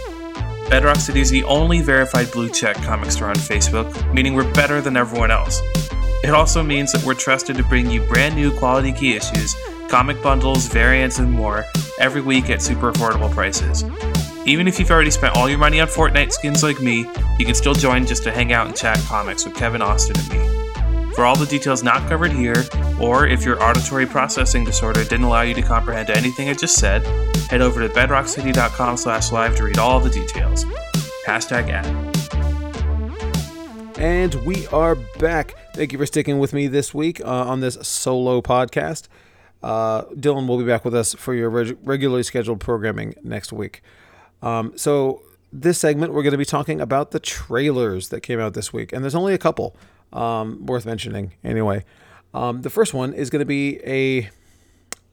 Bedrock 0.68 0.96
City 0.96 1.20
is 1.20 1.30
the 1.30 1.44
only 1.44 1.80
verified 1.80 2.30
blue 2.32 2.48
check 2.48 2.76
comic 2.76 3.12
store 3.12 3.28
on 3.28 3.36
Facebook, 3.36 4.12
meaning 4.12 4.34
we're 4.34 4.52
better 4.52 4.80
than 4.80 4.96
everyone 4.96 5.30
else. 5.30 5.60
It 6.24 6.30
also 6.30 6.62
means 6.62 6.90
that 6.92 7.04
we're 7.04 7.14
trusted 7.14 7.56
to 7.56 7.62
bring 7.62 7.88
you 7.88 8.02
brand 8.02 8.34
new 8.34 8.50
quality 8.50 8.92
key 8.92 9.14
issues, 9.14 9.54
comic 9.88 10.20
bundles, 10.22 10.66
variants, 10.66 11.20
and 11.20 11.30
more 11.30 11.64
every 12.00 12.20
week 12.20 12.50
at 12.50 12.60
super 12.60 12.92
affordable 12.92 13.30
prices. 13.30 13.84
Even 14.44 14.66
if 14.66 14.80
you've 14.80 14.90
already 14.90 15.10
spent 15.10 15.36
all 15.36 15.48
your 15.48 15.58
money 15.58 15.80
on 15.80 15.86
Fortnite 15.86 16.32
skins 16.32 16.64
like 16.64 16.80
me, 16.80 17.08
you 17.38 17.46
can 17.46 17.54
still 17.54 17.74
join 17.74 18.04
just 18.04 18.24
to 18.24 18.32
hang 18.32 18.52
out 18.52 18.66
and 18.66 18.76
chat 18.76 18.98
comics 19.06 19.44
with 19.44 19.54
Kevin 19.54 19.82
Austin 19.82 20.16
and 20.18 20.30
me. 20.30 20.65
For 21.16 21.24
all 21.24 21.34
the 21.34 21.46
details 21.46 21.82
not 21.82 22.06
covered 22.10 22.30
here, 22.30 22.62
or 23.00 23.26
if 23.26 23.42
your 23.42 23.62
auditory 23.62 24.04
processing 24.04 24.66
disorder 24.66 25.02
didn't 25.02 25.22
allow 25.22 25.40
you 25.40 25.54
to 25.54 25.62
comprehend 25.62 26.10
anything 26.10 26.50
I 26.50 26.52
just 26.52 26.74
said, 26.76 27.06
head 27.48 27.62
over 27.62 27.80
to 27.80 27.88
bedrockcity.com 27.88 28.98
slash 28.98 29.32
live 29.32 29.56
to 29.56 29.64
read 29.64 29.78
all 29.78 29.98
the 29.98 30.10
details. 30.10 30.66
Hashtag 31.26 31.70
ad. 31.70 31.86
And 33.98 34.34
we 34.44 34.66
are 34.66 34.94
back. 35.18 35.54
Thank 35.72 35.92
you 35.92 35.98
for 35.98 36.04
sticking 36.04 36.38
with 36.38 36.52
me 36.52 36.66
this 36.66 36.92
week 36.92 37.22
uh, 37.22 37.24
on 37.24 37.60
this 37.60 37.78
solo 37.80 38.42
podcast. 38.42 39.08
Uh, 39.62 40.02
Dylan 40.08 40.46
will 40.46 40.58
be 40.58 40.66
back 40.66 40.84
with 40.84 40.94
us 40.94 41.14
for 41.14 41.32
your 41.32 41.48
reg- 41.48 41.78
regularly 41.82 42.24
scheduled 42.24 42.60
programming 42.60 43.14
next 43.22 43.54
week. 43.54 43.80
Um, 44.42 44.76
so, 44.76 45.22
this 45.50 45.78
segment, 45.78 46.12
we're 46.12 46.22
going 46.22 46.32
to 46.32 46.38
be 46.38 46.44
talking 46.44 46.78
about 46.78 47.12
the 47.12 47.20
trailers 47.20 48.10
that 48.10 48.20
came 48.20 48.38
out 48.38 48.52
this 48.52 48.70
week. 48.70 48.92
And 48.92 49.02
there's 49.02 49.14
only 49.14 49.32
a 49.32 49.38
couple 49.38 49.74
um, 50.12 50.66
worth 50.66 50.86
mentioning, 50.86 51.32
anyway. 51.44 51.84
Um, 52.34 52.62
the 52.62 52.70
first 52.70 52.92
one 52.92 53.12
is 53.12 53.30
going 53.30 53.40
to 53.40 53.46
be 53.46 53.80
a 53.84 54.30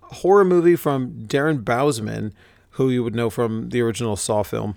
horror 0.01 0.45
movie 0.45 0.75
from 0.75 1.25
Darren 1.25 1.63
Bousman, 1.63 2.33
who 2.71 2.89
you 2.89 3.03
would 3.03 3.15
know 3.15 3.29
from 3.29 3.69
the 3.69 3.81
original 3.81 4.15
Saw 4.15 4.43
film. 4.43 4.75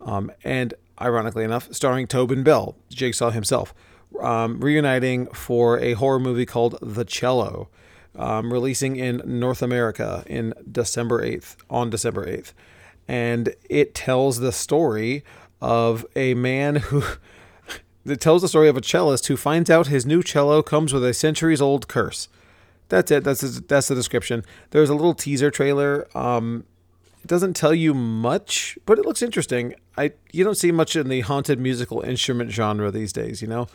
Um, 0.00 0.32
and 0.42 0.74
ironically 1.00 1.44
enough, 1.44 1.72
starring 1.72 2.06
Tobin 2.06 2.42
Bell, 2.42 2.76
Jigsaw 2.90 3.30
himself, 3.30 3.74
um, 4.20 4.60
reuniting 4.60 5.26
for 5.28 5.78
a 5.78 5.92
horror 5.92 6.18
movie 6.18 6.46
called 6.46 6.78
The 6.80 7.04
Cello, 7.04 7.68
um, 8.16 8.52
releasing 8.52 8.96
in 8.96 9.22
North 9.24 9.62
America 9.62 10.24
in 10.26 10.54
December 10.70 11.24
8th, 11.24 11.56
on 11.70 11.90
December 11.90 12.26
8th. 12.26 12.52
And 13.08 13.54
it 13.68 13.94
tells 13.94 14.38
the 14.38 14.52
story 14.52 15.24
of 15.60 16.06
a 16.16 16.34
man 16.34 16.76
who. 16.76 17.02
It 18.04 18.20
tells 18.20 18.42
the 18.42 18.48
story 18.48 18.68
of 18.68 18.76
a 18.76 18.80
cellist 18.80 19.26
who 19.26 19.36
finds 19.36 19.70
out 19.70 19.86
his 19.86 20.04
new 20.04 20.22
cello 20.22 20.62
comes 20.62 20.92
with 20.92 21.04
a 21.04 21.14
centuries 21.14 21.60
old 21.60 21.88
curse. 21.88 22.28
That's 22.88 23.10
it. 23.10 23.24
That's 23.24 23.60
that's 23.60 23.88
the 23.88 23.94
description. 23.94 24.44
There's 24.70 24.90
a 24.90 24.94
little 24.94 25.14
teaser 25.14 25.50
trailer. 25.50 26.06
Um, 26.16 26.64
it 27.22 27.28
doesn't 27.28 27.54
tell 27.54 27.72
you 27.72 27.94
much, 27.94 28.76
but 28.84 28.98
it 28.98 29.06
looks 29.06 29.22
interesting. 29.22 29.74
I 29.96 30.12
you 30.32 30.44
don't 30.44 30.56
see 30.56 30.72
much 30.72 30.96
in 30.96 31.08
the 31.08 31.20
haunted 31.20 31.60
musical 31.60 32.00
instrument 32.00 32.50
genre 32.50 32.90
these 32.90 33.12
days, 33.12 33.40
you 33.40 33.48
know. 33.48 33.68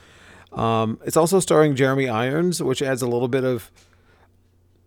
Um, 0.51 0.99
it's 1.05 1.17
also 1.17 1.39
starring 1.39 1.75
Jeremy 1.75 2.09
Irons, 2.09 2.61
which 2.61 2.81
adds 2.81 3.01
a 3.01 3.07
little 3.07 3.27
bit 3.27 3.43
of, 3.43 3.71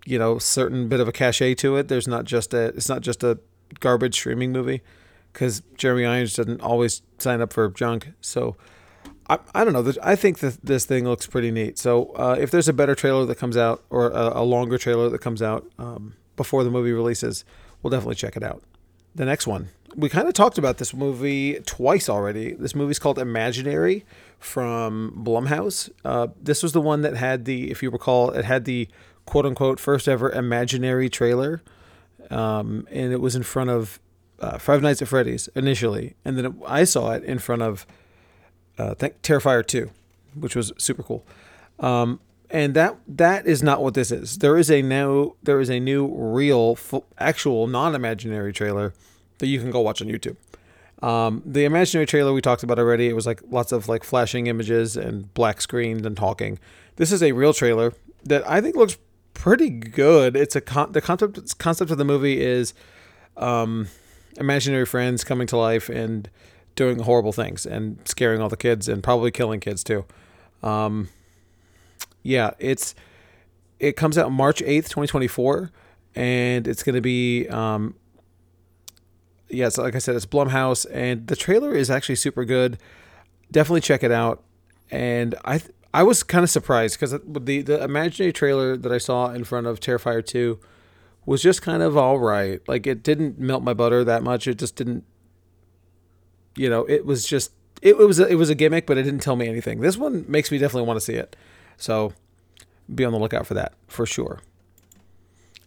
you 0.05 0.19
know, 0.19 0.39
certain 0.39 0.89
bit 0.89 1.01
of 1.01 1.09
a 1.09 1.13
cachet 1.13 1.55
to 1.57 1.77
it. 1.77 1.89
There's 1.89 2.09
not 2.09 2.25
just 2.25 2.53
a 2.53 2.67
it's 2.67 2.89
not 2.89 3.01
just 3.01 3.25
a 3.25 3.39
garbage 3.79 4.15
streaming 4.15 4.53
movie, 4.53 4.83
because 5.33 5.63
Jeremy 5.77 6.05
Irons 6.05 6.35
doesn't 6.35 6.61
always 6.61 7.03
sign 7.19 7.41
up 7.41 7.53
for 7.53 7.69
junk. 7.71 8.13
So 8.21 8.57
I, 9.31 9.39
I 9.55 9.65
don't 9.65 9.73
know. 9.73 9.93
I 10.03 10.17
think 10.17 10.41
that 10.41 10.59
this 10.63 10.85
thing 10.85 11.05
looks 11.05 11.29
pretty 11.29 11.53
neat. 11.53 11.79
So 11.79 12.07
uh, 12.17 12.37
if 12.39 12.51
there's 12.51 12.69
a 12.69 12.73
better 12.73 12.97
trailer 12.97 13.25
that 13.27 13.37
comes 13.37 13.57
out 13.57 13.85
or 13.89 14.11
a, 14.11 14.41
a 14.41 14.43
longer 14.43 14.77
trailer 14.77 15.09
that 15.09 15.21
comes 15.21 15.41
out 15.41 15.71
um, 15.79 16.15
before 16.37 16.65
the 16.65 16.71
movie 16.71 16.93
releases, 16.93 17.45
we'll 17.81 17.93
definitely 17.93 18.17
check 18.17 18.37
it 18.37 18.43
out. 18.43 18.65
The 19.15 19.25
next 19.25 19.47
one. 19.47 19.69
We 19.95 20.09
kind 20.09 20.27
of 20.27 20.35
talked 20.35 20.59
about 20.59 20.79
this 20.79 20.93
movie 20.93 21.61
twice 21.67 22.09
already. 22.09 22.55
This 22.55 22.75
movie's 22.75 22.99
called 22.99 23.19
Imaginary 23.21 24.05
from 24.39 25.23
Blumhouse. 25.25 25.91
Uh, 26.05 26.29
this 26.41 26.63
was 26.63 26.73
the 26.73 26.81
one 26.81 27.03
that 27.03 27.17
had 27.17 27.45
the, 27.45 27.71
if 27.71 27.85
you 27.85 27.91
recall, 27.91 28.31
it 28.31 28.45
had 28.45 28.65
the 28.65 28.89
quote 29.27 29.47
unquote 29.47 29.79
first 29.79 30.09
ever 30.09 30.31
Imaginary 30.31 31.09
trailer. 31.09 31.63
Um, 32.31 32.87
and 32.91 33.13
it 33.13 33.21
was 33.21 33.37
in 33.37 33.45
front 33.45 33.71
of 33.71 34.01
uh, 34.41 34.59
Five 34.59 34.83
Nights 34.83 35.03
at 35.03 35.09
Freddy's 35.09 35.49
initially. 35.55 36.15
And 36.25 36.37
then 36.37 36.47
it, 36.47 36.53
I 36.67 36.83
saw 36.83 37.13
it 37.13 37.23
in 37.23 37.39
front 37.39 37.63
of 37.63 37.87
uh, 38.81 38.95
th- 38.95 39.15
Terrifier 39.23 39.67
2, 39.67 39.91
which 40.35 40.57
was 40.57 40.73
super 40.79 41.03
cool. 41.03 41.25
Um, 41.79 42.21
and 42.51 42.75
that 42.75 42.97
that 43.07 43.47
is 43.47 43.63
not 43.63 43.83
what 43.83 43.95
this 43.95 44.11
is. 44.11 44.39
There 44.39 44.57
is 44.57 44.71
a 44.71 44.83
now 44.83 45.35
there 45.43 45.61
is 45.61 45.71
a 45.71 45.79
new 45.79 46.07
real 46.07 46.77
actual 47.19 47.67
non-imaginary 47.67 48.53
trailer 48.53 48.93
that 49.39 49.47
you 49.47 49.61
can 49.61 49.71
go 49.71 49.81
watch 49.81 50.03
on 50.03 50.09
YouTube. 50.09 50.37
Um, 51.03 51.43
the 51.47 51.65
imaginary 51.65 52.07
trailer 52.07 52.33
we 52.33 52.41
talked 52.41 52.63
about 52.63 52.79
already. 52.79 53.09
It 53.09 53.15
was 53.15 53.27
like 53.27 53.41
lots 53.51 53.73
of 53.73 53.89
like 53.89 54.03
flashing 54.03 54.49
images 54.49 54.97
and 54.97 55.33
black 55.33 55.61
screens 55.61 56.05
and 56.05 56.17
talking. 56.17 56.59
This 56.97 57.13
is 57.13 57.23
a 57.23 57.33
real 57.33 57.55
trailer 57.55 57.95
that 58.25 58.47
I 58.49 58.61
think 58.61 58.77
looks 58.77 58.99
pretty 59.33 59.71
good. 59.71 60.37
It's 60.37 60.57
a 60.57 60.61
con- 60.61 60.93
the 60.93 61.01
concept 61.01 61.59
concept 61.59 61.91
of 61.91 61.99
the 61.99 62.05
movie 62.05 62.41
is 62.41 62.75
um, 63.37 63.87
imaginary 64.37 64.87
friends 64.87 65.23
coming 65.25 65.47
to 65.47 65.57
life 65.57 65.89
and 65.89 66.29
doing 66.81 67.01
horrible 67.01 67.31
things 67.31 67.67
and 67.67 67.99
scaring 68.07 68.41
all 68.41 68.49
the 68.49 68.57
kids 68.57 68.89
and 68.89 69.03
probably 69.03 69.31
killing 69.31 69.61
kids 69.61 69.85
too. 69.85 70.07
Um, 70.63 71.11
yeah, 72.23 72.53
it's 72.59 72.95
it 73.79 73.97
comes 73.97 74.17
out 74.17 74.33
March 74.33 74.63
eighth, 74.63 74.89
twenty 74.89 75.07
twenty 75.07 75.27
four, 75.27 75.73
and 76.15 76.67
it's 76.67 76.83
gonna 76.83 77.03
be 77.03 77.47
um, 77.51 77.97
yeah. 79.51 79.69
So 79.69 79.83
like 79.83 79.95
I 79.95 79.99
said, 79.99 80.17
it's 80.17 80.25
Blumhouse, 80.25 80.87
and 80.91 81.27
the 81.27 81.37
trailer 81.37 81.75
is 81.75 81.91
actually 81.91 82.15
super 82.17 82.47
good. 82.47 82.79
Definitely 83.53 83.83
check 83.83 84.03
it 84.03 84.11
out. 84.11 84.43
And 84.91 85.35
I 85.45 85.59
th- 85.59 85.73
I 85.93 86.03
was 86.03 86.23
kind 86.23 86.45
of 86.45 86.49
surprised 86.49 86.99
because 86.99 87.11
the 87.11 87.61
the 87.61 87.85
imaginary 87.85 88.33
trailer 88.33 88.75
that 88.79 88.91
I 88.91 88.97
saw 88.97 89.29
in 89.33 89.45
front 89.45 89.67
of 89.67 89.81
Terrifier 89.81 90.25
two 90.25 90.59
was 91.27 91.43
just 91.43 91.61
kind 91.61 91.83
of 91.83 91.95
all 91.95 92.19
right. 92.19 92.67
Like 92.67 92.87
it 92.87 93.03
didn't 93.03 93.39
melt 93.39 93.63
my 93.63 93.75
butter 93.75 94.03
that 94.03 94.23
much. 94.23 94.47
It 94.47 94.59
just 94.59 94.77
didn't. 94.77 95.05
You 96.61 96.69
know, 96.69 96.85
it 96.85 97.07
was 97.07 97.27
just 97.27 97.53
it, 97.81 97.99
it 97.99 98.07
was 98.07 98.21
a, 98.21 98.29
it 98.29 98.35
was 98.35 98.51
a 98.51 98.55
gimmick, 98.55 98.85
but 98.85 98.99
it 98.99 99.05
didn't 99.05 99.23
tell 99.23 99.35
me 99.35 99.49
anything. 99.49 99.81
This 99.81 99.97
one 99.97 100.27
makes 100.29 100.51
me 100.51 100.59
definitely 100.59 100.87
want 100.87 100.99
to 100.99 101.05
see 101.05 101.15
it. 101.15 101.35
So 101.79 102.13
be 102.95 103.03
on 103.03 103.13
the 103.13 103.19
lookout 103.19 103.47
for 103.47 103.55
that 103.55 103.73
for 103.89 104.05
sure. 104.05 104.41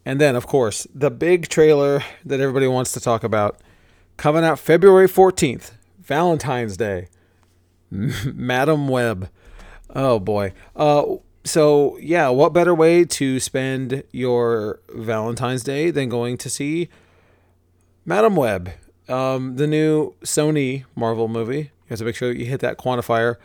And 0.05 0.21
then, 0.21 0.35
of 0.35 0.45
course, 0.45 0.85
the 0.93 1.09
big 1.09 1.47
trailer 1.47 2.03
that 2.23 2.39
everybody 2.39 2.67
wants 2.67 2.91
to 2.91 2.99
talk 2.99 3.23
about 3.23 3.59
coming 4.17 4.43
out 4.43 4.59
February 4.59 5.07
14th, 5.07 5.71
Valentine's 5.99 6.77
Day. 6.77 7.07
Madame 7.89 8.87
Web. 8.87 9.29
Oh 9.95 10.19
boy. 10.19 10.53
Uh, 10.75 11.15
so, 11.43 11.97
yeah, 11.97 12.29
what 12.29 12.53
better 12.53 12.75
way 12.75 13.03
to 13.03 13.39
spend 13.39 14.03
your 14.11 14.79
Valentine's 14.93 15.63
Day 15.63 15.89
than 15.89 16.07
going 16.07 16.37
to 16.37 16.51
see 16.51 16.89
Madame 18.05 18.35
Web, 18.35 18.73
um, 19.09 19.55
the 19.55 19.67
new 19.67 20.13
Sony 20.23 20.85
Marvel 20.95 21.27
movie? 21.27 21.57
You 21.57 21.89
have 21.89 21.99
to 21.99 22.05
make 22.05 22.15
sure 22.15 22.31
you 22.31 22.45
hit 22.45 22.61
that 22.61 22.77
quantifier. 22.77 23.35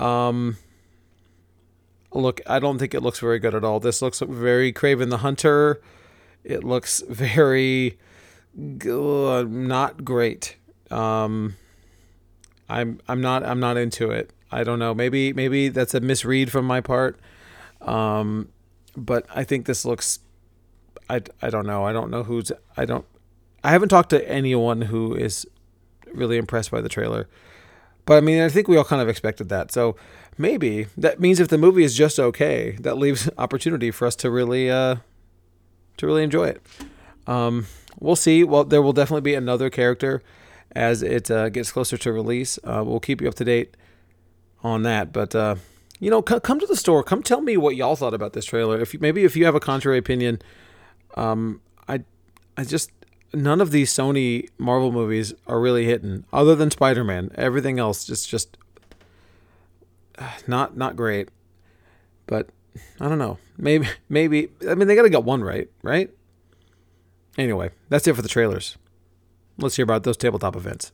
Um, 0.00 0.56
look, 2.12 2.40
I 2.46 2.58
don't 2.58 2.78
think 2.78 2.94
it 2.94 3.00
looks 3.00 3.18
very 3.18 3.38
good 3.38 3.54
at 3.54 3.64
all. 3.64 3.80
This 3.80 4.00
looks 4.02 4.20
very 4.20 4.72
Kraven 4.72 5.10
the 5.10 5.18
Hunter. 5.18 5.80
It 6.42 6.64
looks 6.64 7.02
very 7.08 7.98
uh, 8.56 9.44
not 9.48 10.04
great. 10.04 10.56
Um, 10.90 11.56
I'm 12.68 13.00
I'm 13.08 13.20
not 13.20 13.44
I'm 13.44 13.60
not 13.60 13.76
into 13.76 14.10
it. 14.10 14.30
I 14.50 14.64
don't 14.64 14.78
know. 14.78 14.94
Maybe 14.94 15.32
maybe 15.32 15.68
that's 15.68 15.94
a 15.94 16.00
misread 16.00 16.50
from 16.50 16.64
my 16.64 16.80
part. 16.80 17.18
Um, 17.80 18.48
but 18.96 19.26
I 19.34 19.44
think 19.44 19.66
this 19.66 19.84
looks. 19.84 20.20
I, 21.10 21.20
I 21.42 21.50
don't 21.50 21.66
know. 21.66 21.84
I 21.84 21.92
don't 21.92 22.10
know 22.10 22.22
who's. 22.22 22.52
I 22.76 22.84
don't. 22.84 23.04
I 23.64 23.70
haven't 23.70 23.88
talked 23.88 24.10
to 24.10 24.28
anyone 24.30 24.82
who 24.82 25.14
is 25.14 25.46
really 26.12 26.36
impressed 26.36 26.70
by 26.70 26.80
the 26.80 26.88
trailer. 26.88 27.28
But 28.06 28.18
I 28.18 28.20
mean, 28.20 28.40
I 28.42 28.48
think 28.50 28.68
we 28.68 28.76
all 28.76 28.84
kind 28.84 29.00
of 29.00 29.08
expected 29.08 29.48
that. 29.48 29.72
So 29.72 29.96
maybe 30.36 30.86
that 30.96 31.18
means 31.18 31.40
if 31.40 31.48
the 31.48 31.58
movie 31.58 31.82
is 31.82 31.94
just 31.96 32.20
okay, 32.20 32.72
that 32.80 32.98
leaves 32.98 33.28
opportunity 33.38 33.90
for 33.90 34.06
us 34.06 34.14
to 34.16 34.30
really 34.30 34.70
uh 34.70 34.96
to 35.96 36.06
really 36.06 36.22
enjoy 36.22 36.48
it. 36.48 36.62
Um, 37.26 37.66
we'll 38.00 38.16
see. 38.16 38.44
Well, 38.44 38.64
there 38.64 38.82
will 38.82 38.92
definitely 38.92 39.22
be 39.22 39.34
another 39.34 39.70
character 39.70 40.22
as 40.72 41.02
it 41.02 41.30
uh, 41.30 41.48
gets 41.48 41.72
closer 41.72 41.96
to 41.96 42.12
release. 42.12 42.58
Uh, 42.64 42.82
we'll 42.84 43.00
keep 43.00 43.22
you 43.22 43.28
up 43.28 43.34
to 43.36 43.44
date 43.44 43.76
on 44.62 44.82
that. 44.82 45.12
But 45.12 45.34
uh, 45.34 45.54
you 46.00 46.10
know, 46.10 46.20
come 46.20 46.60
to 46.60 46.66
the 46.66 46.76
store. 46.76 47.02
Come 47.02 47.22
tell 47.22 47.40
me 47.40 47.56
what 47.56 47.76
y'all 47.76 47.96
thought 47.96 48.12
about 48.12 48.32
this 48.34 48.44
trailer. 48.44 48.78
If 48.80 48.92
you, 48.92 49.00
maybe 49.00 49.24
if 49.24 49.36
you 49.36 49.46
have 49.46 49.54
a 49.54 49.60
contrary 49.60 49.96
opinion, 49.98 50.42
Um, 51.16 51.60
I, 51.88 52.02
I 52.56 52.64
just 52.64 52.90
none 53.34 53.60
of 53.60 53.70
these 53.70 53.92
Sony 53.92 54.48
Marvel 54.58 54.92
movies 54.92 55.34
are 55.46 55.60
really 55.60 55.84
hitting, 55.84 56.24
other 56.32 56.54
than 56.54 56.70
Spider 56.70 57.04
Man. 57.04 57.30
Everything 57.34 57.78
else 57.78 58.08
is 58.08 58.26
just 58.26 58.56
not 60.46 60.76
not 60.76 60.96
great. 60.96 61.28
But 62.26 62.48
I 63.00 63.08
don't 63.08 63.18
know. 63.18 63.38
Maybe 63.56 63.88
maybe 64.08 64.48
I 64.68 64.74
mean 64.74 64.88
they 64.88 64.96
got 64.96 65.02
to 65.02 65.10
get 65.10 65.24
one 65.24 65.42
right, 65.42 65.68
right? 65.82 66.10
Anyway, 67.36 67.70
that's 67.88 68.06
it 68.06 68.14
for 68.14 68.22
the 68.22 68.28
trailers. 68.28 68.76
Let's 69.58 69.76
hear 69.76 69.84
about 69.84 70.04
those 70.04 70.16
tabletop 70.16 70.56
events. 70.56 70.92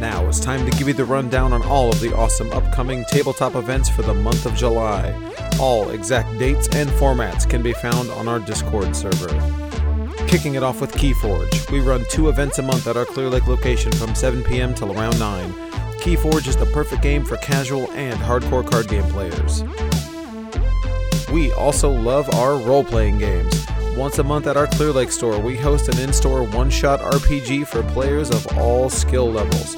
Now 0.00 0.26
it's 0.28 0.40
time 0.40 0.64
to 0.64 0.74
give 0.78 0.88
you 0.88 0.94
the 0.94 1.04
rundown 1.04 1.52
on 1.52 1.62
all 1.64 1.90
of 1.90 2.00
the 2.00 2.16
awesome 2.16 2.50
upcoming 2.52 3.04
tabletop 3.10 3.54
events 3.54 3.90
for 3.90 4.00
the 4.00 4.14
month 4.14 4.46
of 4.46 4.54
July. 4.54 5.14
All 5.60 5.90
exact 5.90 6.38
dates 6.38 6.68
and 6.74 6.88
formats 6.88 7.48
can 7.48 7.62
be 7.62 7.74
found 7.74 8.10
on 8.12 8.26
our 8.26 8.38
Discord 8.38 8.96
server. 8.96 9.28
Kicking 10.26 10.54
it 10.54 10.62
off 10.62 10.80
with 10.80 10.92
Keyforge. 10.92 11.70
We 11.70 11.80
run 11.80 12.06
two 12.08 12.30
events 12.30 12.58
a 12.58 12.62
month 12.62 12.86
at 12.86 12.96
our 12.96 13.04
Clear 13.04 13.28
Lake 13.28 13.46
location 13.46 13.92
from 13.92 14.14
7 14.14 14.42
p.m. 14.42 14.74
till 14.74 14.98
around 14.98 15.18
9. 15.18 15.52
Keyforge 16.00 16.48
is 16.48 16.56
the 16.56 16.70
perfect 16.72 17.02
game 17.02 17.22
for 17.22 17.36
casual 17.36 17.90
and 17.90 18.18
hardcore 18.20 18.68
card 18.68 18.88
game 18.88 19.04
players. 19.10 19.64
We 21.30 21.52
also 21.52 21.90
love 21.90 22.32
our 22.36 22.56
role 22.56 22.84
playing 22.84 23.18
games. 23.18 23.66
Once 23.98 24.18
a 24.18 24.24
month 24.24 24.46
at 24.46 24.56
our 24.56 24.66
Clear 24.68 24.92
Lake 24.92 25.12
store, 25.12 25.38
we 25.38 25.58
host 25.58 25.90
an 25.90 25.98
in 25.98 26.10
store 26.14 26.42
one 26.44 26.70
shot 26.70 27.00
RPG 27.00 27.66
for 27.66 27.82
players 27.82 28.30
of 28.30 28.46
all 28.56 28.88
skill 28.88 29.30
levels. 29.30 29.76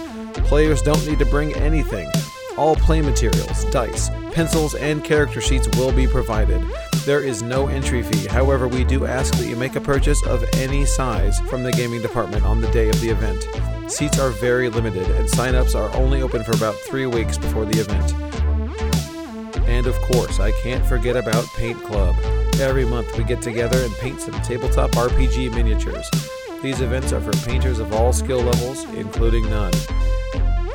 Players 0.52 0.82
don't 0.82 1.06
need 1.06 1.18
to 1.18 1.25
bring 1.25 1.54
anything. 1.54 2.11
All 2.59 2.76
play 2.76 3.00
materials, 3.00 3.64
dice, 3.71 4.11
pencils, 4.32 4.75
and 4.75 5.02
character 5.02 5.40
sheets 5.40 5.66
will 5.78 5.92
be 5.92 6.06
provided. 6.06 6.62
There 7.06 7.23
is 7.23 7.42
no 7.42 7.68
entry 7.68 8.02
fee, 8.02 8.26
however, 8.26 8.68
we 8.68 8.85
do 8.85 9.06
ask 9.06 9.32
that 9.38 9.47
you 9.47 9.56
make 9.56 9.76
a 9.76 9.80
purchase 9.80 10.23
of 10.26 10.44
any 10.56 10.85
size 10.85 11.40
from 11.49 11.62
the 11.62 11.73
gaming 11.73 12.02
department 12.02 12.44
on 12.44 12.61
the 12.61 12.71
day 12.71 12.90
of 12.90 13.00
the 13.00 13.09
event. 13.09 13.49
Seats 13.90 14.18
are 14.18 14.28
very 14.28 14.68
limited, 14.68 15.11
and 15.12 15.26
sign-ups 15.26 15.75
are 15.75 15.90
only 15.97 16.21
open 16.21 16.44
for 16.44 16.54
about 16.54 16.75
three 16.80 17.06
weeks 17.06 17.38
before 17.38 17.64
the 17.64 17.80
event. 17.80 18.12
And 19.66 19.87
of 19.87 19.97
course, 20.02 20.38
I 20.38 20.52
can't 20.61 20.85
forget 20.85 21.16
about 21.16 21.47
Paint 21.56 21.82
Club. 21.82 22.14
Every 22.61 22.85
month 22.85 23.16
we 23.16 23.25
get 23.25 23.40
together 23.40 23.78
and 23.78 23.94
paint 23.94 24.21
some 24.21 24.38
tabletop 24.42 24.90
RPG 24.90 25.54
miniatures. 25.54 26.11
These 26.62 26.82
events 26.82 27.11
are 27.14 27.23
for 27.23 27.32
painters 27.49 27.78
of 27.78 27.94
all 27.94 28.12
skill 28.12 28.42
levels, 28.42 28.85
including 28.92 29.49
none. 29.49 29.73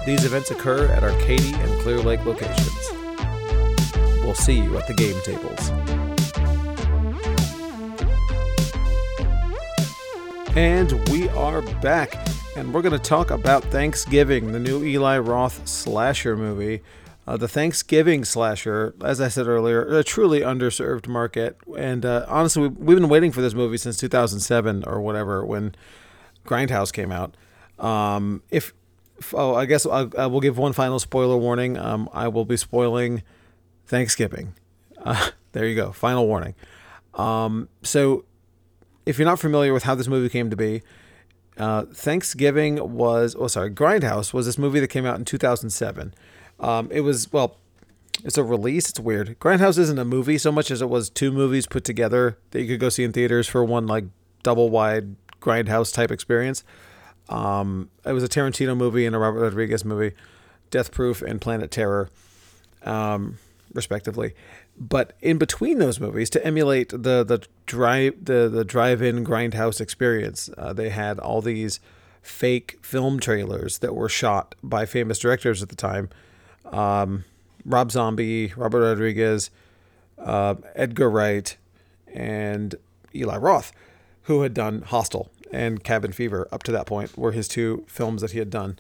These 0.08 0.24
events 0.24 0.52
occur 0.52 0.86
at 0.86 1.04
our 1.04 1.12
Katy 1.20 1.54
and 1.54 1.82
Clear 1.82 2.00
Lake 2.00 2.24
locations. 2.24 2.92
We'll 4.22 4.36
see 4.36 4.54
you 4.54 4.78
at 4.78 4.88
the 4.88 4.94
game 4.94 5.20
tables. 5.22 5.70
And 10.56 11.10
we 11.10 11.28
are 11.28 11.62
back, 11.82 12.16
and 12.56 12.74
we're 12.74 12.84
going 12.84 12.94
to 12.94 13.00
talk 13.00 13.32
about 13.32 13.66
Thanksgiving, 13.66 14.54
the 14.54 14.62
new 14.62 14.82
Eli 14.82 15.18
Roth 15.18 15.68
slasher 15.68 16.38
movie. 16.38 16.84
Uh, 17.28 17.36
the 17.36 17.50
Thanksgiving 17.50 18.24
slasher, 18.24 18.96
as 19.04 19.20
I 19.20 19.28
said 19.28 19.48
earlier, 19.48 19.84
a 19.94 20.06
truly 20.06 20.40
underserved 20.40 21.10
market. 21.10 21.58
And 21.78 22.06
uh, 22.06 22.26
honestly, 22.30 22.62
we've, 22.62 22.78
we've 22.78 22.98
been 22.98 23.10
waiting 23.10 23.34
for 23.34 23.42
this 23.42 23.54
movie 23.54 23.76
since 23.76 23.98
2007 23.98 24.86
or 24.88 25.02
whatever 25.02 25.46
when 25.46 25.76
Grindhouse 26.46 26.94
came 26.94 27.12
out. 27.12 27.36
Um, 27.78 28.42
if 28.50 28.74
oh, 29.34 29.56
I 29.56 29.66
guess 29.66 29.86
I, 29.86 30.08
I, 30.18 30.28
will 30.28 30.42
give 30.42 30.58
one 30.58 30.74
final 30.74 31.00
spoiler 31.00 31.38
warning. 31.38 31.78
Um, 31.78 32.10
I 32.14 32.28
will 32.28 32.46
be 32.46 32.58
spoiling 32.58 33.24
Thanksgiving. 33.86 34.54
Uh, 34.98 35.30
there 35.52 35.66
you 35.66 35.76
go, 35.76 35.92
final 35.92 36.28
warning. 36.28 36.56
Um, 37.14 37.70
so 37.84 38.26
if 39.06 39.18
you're 39.18 39.28
not 39.28 39.40
familiar 39.40 39.74
with 39.74 39.84
how 39.84 39.96
this 39.96 40.08
movie 40.08 40.30
came 40.30 40.50
to 40.50 40.56
be, 40.56 40.84
uh, 41.58 41.84
Thanksgiving 41.86 42.96
was, 42.96 43.36
oh, 43.38 43.48
sorry, 43.48 43.72
Grindhouse 43.72 44.34
was 44.34 44.46
this 44.46 44.58
movie 44.58 44.80
that 44.80 44.90
came 44.90 45.06
out 45.06 45.18
in 45.18 45.26
2007. 45.26 46.14
Um, 46.60 46.90
it 46.92 47.02
was, 47.02 47.32
well, 47.34 47.58
it's 48.24 48.38
a 48.38 48.44
release. 48.44 48.90
It's 48.90 49.00
weird. 49.00 49.40
Grindhouse 49.40 49.78
isn't 49.78 49.98
a 49.98 50.06
movie 50.06 50.38
so 50.38 50.52
much 50.52 50.70
as 50.70 50.82
it 50.82 50.90
was 50.90 51.10
two 51.10 51.32
movies 51.32 51.66
put 51.66 51.84
together 51.84 52.38
that 52.52 52.62
you 52.62 52.68
could 52.68 52.80
go 52.80 52.90
see 52.90 53.04
in 53.04 53.12
theaters 53.12 53.48
for 53.48 53.64
one, 53.64 53.88
like, 53.88 54.06
double 54.44 54.70
wide 54.70 55.16
Grindhouse 55.42 55.94
type 55.94 56.12
experience. 56.12 56.64
Um, 57.30 57.90
it 58.06 58.14
was 58.14 58.24
a 58.24 58.28
Tarantino 58.28 58.76
movie 58.76 59.06
and 59.06 59.16
a 59.16 59.20
Robert 59.20 59.42
Rodriguez 59.42 59.84
movie, 59.84 60.16
Death 60.72 60.92
Proof 60.92 61.22
and 61.22 61.42
Planet 61.42 61.72
Terror, 61.72 62.10
um, 62.84 63.38
respectively. 63.74 64.34
But 64.80 65.14
in 65.22 65.38
between 65.38 65.80
those 65.80 66.00
movies 66.00 66.30
to 66.32 66.46
emulate 66.46 66.90
the 66.90 67.24
the 67.24 67.46
drive 67.66 68.14
the 68.24 68.48
the 68.48 68.64
drive-in 68.64 69.26
grindhouse 69.26 69.82
experience 69.82 70.50
uh, 70.58 70.72
they 70.72 70.90
had 70.90 71.18
all 71.18 71.42
these 71.42 71.80
fake 72.22 72.78
film 72.82 73.20
trailers 73.20 73.80
that 73.80 73.96
were 73.96 74.10
shot 74.10 74.54
by 74.62 74.86
famous 74.86 75.18
directors 75.18 75.64
at 75.64 75.70
the 75.70 75.76
time. 75.76 76.10
Um, 76.66 77.24
rob 77.66 77.92
zombie 77.92 78.54
robert 78.56 78.82
rodriguez 78.82 79.50
uh, 80.18 80.56
edgar 80.76 81.10
wright 81.10 81.58
and 82.14 82.76
eli 83.16 83.38
roth 83.38 83.72
who 84.24 84.42
had 84.42 84.54
done 84.54 84.82
hostel 84.82 85.32
and 85.52 85.84
cabin 85.84 86.12
fever 86.12 86.48
up 86.52 86.64
to 86.64 86.72
that 86.72 86.86
point 86.86 87.18
were 87.18 87.32
his 87.32 87.48
two 87.48 87.86
films 87.88 88.22
that 88.22 88.32
he 88.32 88.40
had 88.40 88.50
done. 88.50 88.78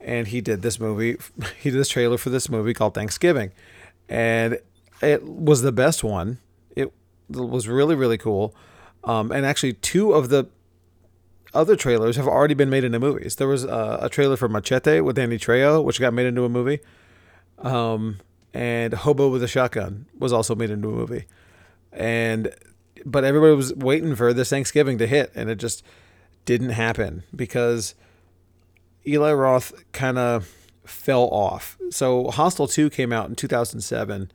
And 0.00 0.28
he 0.28 0.40
did 0.40 0.62
this 0.62 0.80
movie 0.80 1.16
he 1.60 1.70
did 1.70 1.78
this 1.78 1.88
trailer 1.88 2.18
for 2.18 2.30
this 2.30 2.48
movie 2.48 2.74
called 2.74 2.94
thanksgiving. 2.94 3.52
And 4.08 4.58
it 5.02 5.24
was 5.24 5.62
the 5.62 5.72
best 5.72 6.04
one. 6.04 6.38
It 6.76 6.92
was 7.28 7.68
really 7.68 7.94
really 7.94 8.18
cool, 8.18 8.54
um, 9.04 9.30
and 9.30 9.46
actually 9.46 9.74
two 9.74 10.12
of 10.12 10.28
the 10.28 10.46
other 11.52 11.74
trailers 11.74 12.16
have 12.16 12.28
already 12.28 12.54
been 12.54 12.70
made 12.70 12.84
into 12.84 13.00
movies. 13.00 13.36
There 13.36 13.48
was 13.48 13.64
a, 13.64 13.98
a 14.02 14.08
trailer 14.08 14.36
for 14.36 14.48
Machete 14.48 15.00
with 15.00 15.16
Danny 15.16 15.38
Trejo, 15.38 15.82
which 15.82 16.00
got 16.00 16.14
made 16.14 16.26
into 16.26 16.44
a 16.44 16.48
movie, 16.48 16.80
um, 17.58 18.18
and 18.54 18.92
Hobo 18.92 19.28
with 19.28 19.42
a 19.42 19.48
Shotgun 19.48 20.06
was 20.18 20.32
also 20.32 20.54
made 20.54 20.70
into 20.70 20.88
a 20.88 20.92
movie, 20.92 21.24
and 21.92 22.54
but 23.04 23.24
everybody 23.24 23.54
was 23.54 23.74
waiting 23.74 24.14
for 24.14 24.32
this 24.32 24.50
Thanksgiving 24.50 24.98
to 24.98 25.06
hit, 25.06 25.32
and 25.34 25.50
it 25.50 25.56
just 25.56 25.82
didn't 26.44 26.70
happen 26.70 27.22
because 27.34 27.94
Eli 29.06 29.32
Roth 29.32 29.72
kind 29.92 30.18
of 30.18 30.54
fell 30.84 31.24
off. 31.24 31.78
So 31.90 32.30
Hostel 32.30 32.66
2 32.66 32.90
came 32.90 33.12
out 33.12 33.28
in 33.28 33.36
2007 33.36 34.30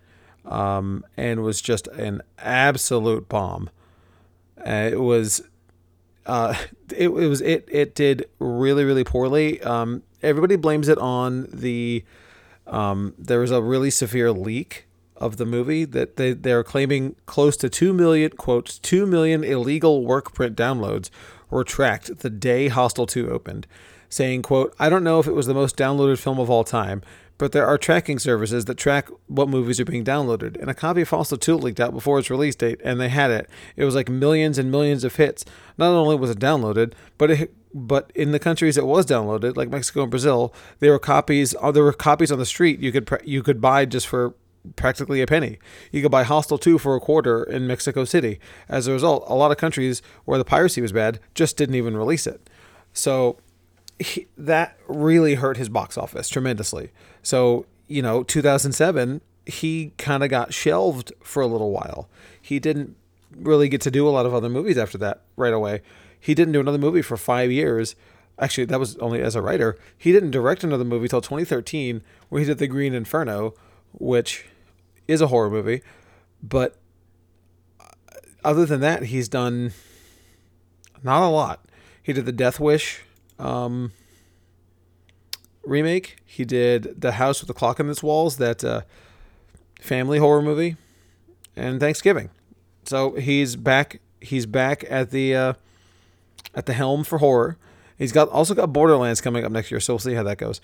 um, 0.46 1.06
and 1.18 1.44
was 1.44 1.62
just 1.62 1.88
an 1.88 2.22
absolute 2.40 3.28
bomb. 3.28 3.70
Uh, 4.66 4.90
it 4.92 5.00
was, 5.00 5.44
uh, 6.26 6.56
it, 6.96 7.10
it, 7.10 7.10
was 7.10 7.42
it 7.42 7.68
it 7.72 7.96
did 7.96 8.26
really 8.40 8.84
really 8.84 9.04
poorly. 9.04 9.62
Um, 9.62 10.04
everybody 10.24 10.56
blames 10.56 10.88
it 10.88 10.98
on 10.98 11.48
the. 11.52 12.04
Um, 12.68 13.14
there 13.20 13.40
was 13.40 13.52
a 13.52 13.62
really 13.62 13.92
severe 13.92 14.32
leak 14.32 14.88
of 15.18 15.38
the 15.38 15.46
movie 15.46 15.86
that 15.86 16.18
they 16.18 16.34
they're 16.34 16.64
claiming 16.64 17.16
close 17.26 17.56
to 17.58 17.70
two 17.70 17.94
million 17.94 18.32
quotes 18.32 18.80
two 18.80 19.06
million 19.06 19.44
illegal 19.44 20.06
work 20.06 20.34
print 20.34 20.56
downloads 20.56 21.10
were 21.50 21.64
tracked 21.64 22.20
the 22.20 22.30
day 22.30 22.68
Hostel 22.68 23.06
2 23.06 23.30
opened, 23.30 23.68
saying 24.10 24.42
quote 24.42 24.76
I 24.80 24.90
don't 24.90 25.04
know 25.04 25.20
if 25.20 25.28
it 25.28 25.34
was 25.34 25.48
the 25.48 25.54
most 25.54 25.78
downloaded 25.78 26.20
film 26.20 26.40
of 26.40 26.50
all 26.50 26.64
time, 26.64 27.02
but 27.38 27.52
there 27.52 27.66
are 27.66 27.78
tracking 27.78 28.20
services 28.20 28.66
that 28.66 28.76
track 28.76 29.10
what 29.28 29.50
movies 29.50 29.80
are 29.80 29.86
being 29.86 30.06
downloaded. 30.06 30.60
And 30.60 30.70
a 30.70 30.74
copy 30.74 31.02
of 31.02 31.10
Hostel 31.10 31.38
2 31.38 31.56
leaked 31.58 31.80
out 31.80 31.94
before 31.94 32.20
its 32.20 32.30
release 32.30 32.56
date, 32.56 32.80
and 32.84 33.00
they 33.00 33.10
had 33.10 33.32
it. 33.32 33.50
It 33.76 33.84
was 33.84 33.96
like 33.96 34.10
millions 34.10 34.58
and 34.58 34.72
millions 34.72 35.04
of 35.04 35.16
hits. 35.16 35.44
Not 35.78 35.92
only 35.92 36.16
was 36.16 36.30
it 36.30 36.40
downloaded, 36.40 36.94
but 37.18 37.32
it, 37.32 37.54
but 37.74 38.12
in 38.16 38.32
the 38.32 38.40
countries 38.40 38.78
it 38.78 38.86
was 38.86 39.06
downloaded, 39.06 39.58
like 39.58 39.70
Mexico 39.70 40.04
and 40.04 40.12
Brazil, 40.12 40.54
there 40.80 40.92
were 40.92 41.00
copies. 41.00 41.54
There 41.74 41.84
were 41.84 41.94
copies 41.94 42.32
on 42.32 42.40
the 42.40 42.46
street 42.46 42.80
you 42.80 42.92
could 42.92 43.10
you 43.26 43.44
could 43.44 43.60
buy 43.60 43.86
just 43.86 44.08
for 44.08 44.34
practically 44.76 45.22
a 45.22 45.28
penny. 45.28 45.60
You 45.92 46.02
could 46.02 46.12
buy 46.12 46.24
Hostel 46.24 46.58
2 46.58 46.78
for 46.78 46.96
a 46.96 47.00
quarter 47.00 47.44
in 47.44 47.68
Mexico 47.68 48.06
City. 48.06 48.40
As 48.70 48.88
a 48.88 48.94
result, 48.94 49.24
a 49.28 49.36
lot 49.36 49.52
of 49.52 49.58
countries 49.58 50.02
where 50.26 50.38
the 50.38 50.46
piracy 50.46 50.82
was 50.82 50.92
bad 50.92 51.20
just 51.34 51.58
didn't 51.58 51.76
even 51.76 51.98
release 51.98 52.28
it. 52.28 52.50
So 52.94 53.38
he, 54.00 54.28
that 54.38 54.78
really 54.88 55.36
hurt 55.36 55.58
his 55.58 55.70
box 55.70 55.98
office 55.98 56.30
tremendously. 56.30 56.92
So, 57.22 57.66
you 57.88 58.02
know, 58.02 58.24
2007, 58.24 59.22
he 59.46 59.92
kind 59.98 60.24
of 60.24 60.30
got 60.30 60.54
shelved 60.54 61.14
for 61.22 61.42
a 61.42 61.48
little 61.48 61.72
while. 61.72 62.10
He 62.42 62.60
didn't 62.60 62.96
really 63.36 63.70
get 63.70 63.82
to 63.82 63.92
do 63.92 64.08
a 64.08 64.12
lot 64.12 64.26
of 64.26 64.34
other 64.34 64.50
movies 64.50 64.78
after 64.78 64.98
that 65.00 65.22
right 65.36 65.54
away. 65.54 65.82
He 66.20 66.34
didn't 66.34 66.54
do 66.54 66.60
another 66.60 66.78
movie 66.78 67.02
for 67.02 67.18
five 67.18 67.52
years. 67.52 67.96
Actually, 68.40 68.66
that 68.66 68.80
was 68.80 68.98
only 68.98 69.22
as 69.22 69.36
a 69.36 69.42
writer. 69.42 69.78
He 69.98 70.12
didn't 70.12 70.32
direct 70.32 70.64
another 70.64 70.84
movie 70.84 71.08
till 71.08 71.22
2013, 71.22 72.02
where 72.30 72.40
he 72.40 72.46
did 72.46 72.58
The 72.58 72.68
Green 72.68 72.94
Inferno, 72.94 73.54
which 73.94 74.46
is 75.08 75.22
a 75.22 75.28
horror 75.28 75.50
movie. 75.50 75.82
But 76.42 76.76
other 78.44 78.66
than 78.66 78.82
that, 78.82 79.04
he's 79.04 79.28
done 79.28 79.74
not 81.04 81.24
a 81.24 81.30
lot. 81.30 81.66
He 82.02 82.14
did 82.14 82.26
The 82.26 82.32
Death 82.32 82.60
Wish 82.60 83.02
um, 83.40 83.92
remake. 85.64 86.18
He 86.26 86.46
did 86.46 87.02
The 87.02 87.14
House 87.14 87.42
with 87.42 87.48
the 87.48 87.54
Clock 87.54 87.80
in 87.80 87.90
its 87.90 88.04
Walls 88.04 88.38
that 88.38 88.64
uh, 88.64 88.82
family 89.80 90.20
horror 90.20 90.42
movie 90.42 90.78
and 91.56 91.80
Thanksgiving. 91.80 92.30
So 92.86 93.14
he's 93.14 93.56
back. 93.56 94.00
He's 94.22 94.46
back 94.46 94.86
at 94.90 95.12
the 95.12 95.36
uh, 95.36 95.54
at 96.54 96.66
the 96.66 96.74
helm 96.74 97.04
for 97.04 97.18
horror. 97.18 97.58
He's 97.98 98.12
got 98.12 98.30
also 98.30 98.54
got 98.54 98.74
Borderlands 98.74 99.22
coming 99.22 99.44
up 99.44 99.52
next 99.52 99.72
year, 99.72 99.80
so 99.80 99.94
we'll 99.94 100.00
see 100.00 100.14
how 100.14 100.24
that 100.24 100.38
goes. 100.38 100.62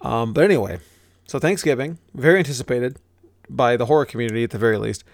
Um, 0.00 0.32
but 0.32 0.44
anyway, 0.44 0.80
so 1.26 1.38
Thanksgiving, 1.38 1.98
very 2.14 2.38
anticipated 2.38 2.98
by 3.48 3.76
the 3.76 3.86
horror 3.86 4.06
community 4.06 4.44
at 4.44 4.50
the 4.50 4.58
very 4.58 4.78
least. 4.78 5.04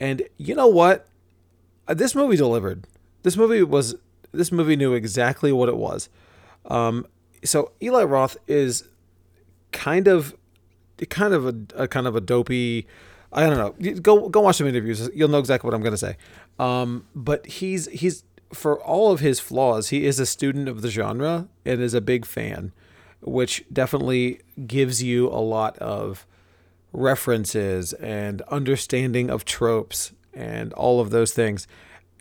And 0.00 0.22
you 0.36 0.54
know 0.54 0.66
what? 0.66 1.08
Uh, 1.88 1.94
this 1.94 2.14
movie 2.14 2.36
delivered. 2.36 2.86
This 3.22 3.36
movie 3.36 3.62
was. 3.62 3.94
This 4.32 4.50
movie 4.50 4.76
knew 4.76 4.94
exactly 4.94 5.52
what 5.52 5.68
it 5.68 5.76
was. 5.76 6.08
Um, 6.66 7.06
so 7.44 7.72
Eli 7.82 8.02
Roth 8.04 8.38
is 8.46 8.84
kind 9.72 10.08
of, 10.08 10.34
kind 11.10 11.34
of 11.34 11.46
a, 11.46 11.82
a 11.82 11.88
kind 11.88 12.06
of 12.06 12.16
a 12.16 12.20
dopey. 12.20 12.86
I 13.30 13.46
don't 13.46 13.58
know. 13.58 13.92
Go 14.00 14.28
go 14.28 14.40
watch 14.40 14.56
some 14.56 14.66
interviews. 14.66 15.10
You'll 15.14 15.28
know 15.28 15.38
exactly 15.38 15.68
what 15.68 15.74
I'm 15.74 15.82
going 15.82 15.92
to 15.92 15.98
say. 15.98 16.16
Um, 16.58 17.06
but 17.14 17.46
he's 17.46 17.86
he's 17.88 18.24
for 18.52 18.80
all 18.80 19.10
of 19.10 19.20
his 19.20 19.40
flaws, 19.40 19.88
he 19.88 20.04
is 20.04 20.20
a 20.20 20.26
student 20.26 20.68
of 20.68 20.82
the 20.82 20.90
genre 20.90 21.48
and 21.64 21.80
is 21.80 21.94
a 21.94 22.00
big 22.00 22.26
fan, 22.26 22.72
which 23.20 23.64
definitely 23.72 24.40
gives 24.66 25.02
you 25.02 25.28
a 25.28 25.40
lot 25.40 25.78
of 25.78 26.26
references 26.92 27.92
and 27.94 28.42
understanding 28.42 29.30
of 29.30 29.44
tropes 29.44 30.12
and 30.34 30.72
all 30.74 31.00
of 31.00 31.10
those 31.10 31.32
things. 31.32 31.66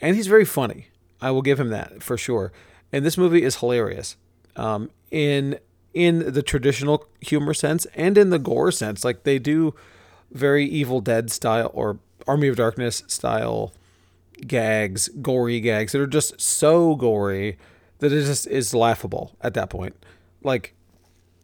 And 0.01 0.15
he's 0.15 0.27
very 0.27 0.45
funny. 0.45 0.87
I 1.21 1.31
will 1.31 1.41
give 1.41 1.59
him 1.59 1.69
that 1.69 2.01
for 2.01 2.17
sure. 2.17 2.51
And 2.91 3.05
this 3.05 3.17
movie 3.17 3.43
is 3.43 3.57
hilarious. 3.57 4.17
Um, 4.55 4.89
in 5.11 5.59
in 5.93 6.33
the 6.33 6.41
traditional 6.41 7.05
humor 7.19 7.53
sense 7.53 7.85
and 7.95 8.17
in 8.17 8.29
the 8.29 8.39
gore 8.39 8.71
sense. 8.71 9.03
Like 9.03 9.23
they 9.23 9.39
do 9.39 9.75
very 10.31 10.65
Evil 10.65 11.01
Dead 11.01 11.29
style 11.29 11.69
or 11.73 11.99
Army 12.27 12.47
of 12.47 12.55
Darkness 12.55 13.03
style 13.07 13.73
gags, 14.47 15.09
gory 15.21 15.59
gags 15.59 15.91
that 15.91 16.01
are 16.01 16.07
just 16.07 16.39
so 16.39 16.95
gory 16.95 17.57
that 17.99 18.11
it 18.11 18.25
just 18.25 18.47
is 18.47 18.73
laughable 18.73 19.35
at 19.41 19.53
that 19.53 19.69
point. 19.69 19.95
Like 20.43 20.73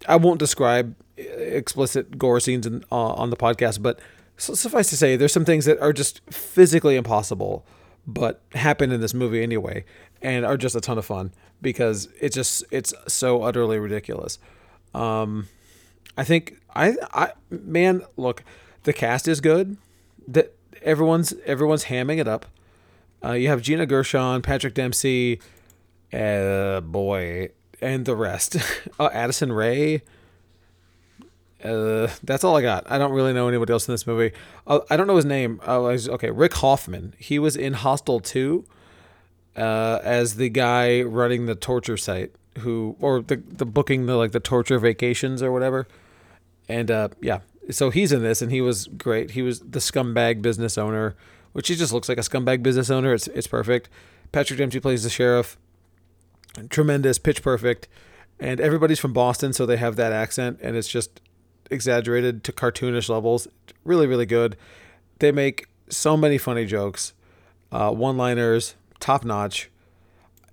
I 0.07 0.15
won't 0.15 0.39
describe 0.39 0.95
explicit 1.17 2.17
gore 2.17 2.39
scenes 2.39 2.65
in, 2.65 2.84
uh, 2.91 3.13
on 3.13 3.30
the 3.30 3.38
podcast, 3.38 3.82
but 3.82 3.99
suffice 4.38 4.89
to 4.89 4.97
say, 4.97 5.15
there's 5.15 5.34
some 5.34 5.45
things 5.45 5.65
that 5.65 5.80
are 5.80 5.93
just 5.93 6.21
physically 6.32 6.95
impossible, 6.95 7.65
but 8.06 8.41
happen 8.53 8.91
in 8.91 9.01
this 9.01 9.13
movie 9.13 9.41
anyway, 9.43 9.84
and 10.21 10.45
are 10.45 10.58
just 10.58 10.75
a 10.75 10.82
ton 10.82 10.97
of 10.97 11.06
fun 11.06 11.32
because 11.62 12.10
it's 12.19 12.36
just 12.36 12.63
it's 12.71 12.93
so 13.08 13.43
utterly 13.43 13.80
ridiculous. 13.80 14.39
Um, 14.93 15.47
I 16.17 16.23
think 16.23 16.60
I 16.75 16.95
I 17.13 17.32
man, 17.49 18.03
look, 18.15 18.43
the 18.84 18.93
cast 18.93 19.27
is 19.27 19.41
good. 19.41 19.77
That 20.27 20.53
everyone's 20.82 21.34
everyone's 21.45 21.86
hamming 21.86 22.19
it 22.19 22.27
up. 22.27 22.45
Uh, 23.23 23.32
you 23.32 23.47
have 23.47 23.62
Gina 23.62 23.86
Gershon, 23.86 24.41
Patrick 24.41 24.75
Dempsey, 24.75 25.41
uh, 26.13 26.82
boy, 26.82 27.49
and 27.82 28.06
the 28.06 28.15
rest. 28.15 28.58
uh, 28.99 29.10
Addison 29.12 29.51
Rae. 29.51 30.01
Uh, 31.63 32.08
that's 32.24 32.43
all 32.43 32.56
I 32.56 32.62
got. 32.62 32.89
I 32.89 32.98
don't 32.98 33.12
really 33.12 33.34
know 33.34 33.48
anybody 33.48 33.74
else 33.74 33.88
in 33.88 33.93
this 33.93 34.06
movie. 34.06 34.32
Uh, 34.67 34.80
I 34.89 34.98
don't 34.98 35.08
know 35.08 35.15
his 35.15 35.26
name. 35.26 35.60
Uh, 35.67 35.80
okay, 35.80 36.30
Rick 36.30 36.54
Hoffman. 36.56 37.13
He 37.17 37.39
was 37.39 37.56
in 37.56 37.74
Hostel 37.74 38.20
2 38.20 38.63
uh, 39.56 40.00
as 40.04 40.36
the 40.36 40.50
guy 40.50 41.02
running 41.02 41.48
the 41.48 41.56
torture 41.56 41.98
site 41.98 42.32
who 42.60 42.96
or 43.00 43.22
the 43.22 43.38
the 43.48 43.65
booking 43.65 44.06
the 44.06 44.15
like 44.15 44.32
the 44.32 44.39
torture 44.39 44.80
vacations 44.80 45.41
or 45.41 45.52
whatever. 45.52 45.88
And 46.70 46.91
uh, 46.91 47.10
yeah, 47.22 47.39
so 47.72 47.89
he's 47.89 48.12
in 48.12 48.22
this 48.24 48.41
and 48.41 48.52
he 48.52 48.62
was 48.62 48.88
great. 48.88 49.32
He 49.32 49.41
was 49.41 49.60
the 49.60 49.80
scumbag 49.80 50.41
business 50.41 50.78
owner, 50.78 51.15
which 51.54 51.67
he 51.67 51.76
just 51.76 51.93
looks 51.93 52.10
like 52.10 52.17
a 52.17 52.22
scumbag 52.22 52.62
business 52.63 52.89
owner. 52.89 53.13
It's 53.13 53.28
it's 53.28 53.48
perfect. 53.48 53.89
Patrick 54.32 54.60
Dempsey 54.60 54.80
plays 54.80 55.04
the 55.04 55.10
sheriff. 55.10 55.58
Tremendous, 56.70 57.20
pitch 57.20 57.41
perfect. 57.41 57.88
And 58.39 58.60
everybody's 58.60 59.00
from 59.00 59.13
Boston, 59.13 59.54
so 59.54 59.65
they 59.65 59.78
have 59.78 59.96
that 59.96 60.12
accent 60.12 60.60
and 60.62 60.76
it's 60.76 60.88
just 60.88 61.22
exaggerated 61.71 62.43
to 62.45 62.51
cartoonish 62.51 63.10
levels. 63.10 63.47
Really, 63.84 64.08
really 64.08 64.25
good. 64.25 64.58
They 65.19 65.32
make 65.32 65.67
so 65.89 66.17
many 66.17 66.38
funny 66.38 66.65
jokes, 66.65 67.13
uh, 67.71 67.91
one-liners, 67.91 68.75
top 68.99 69.23
notch. 69.23 69.69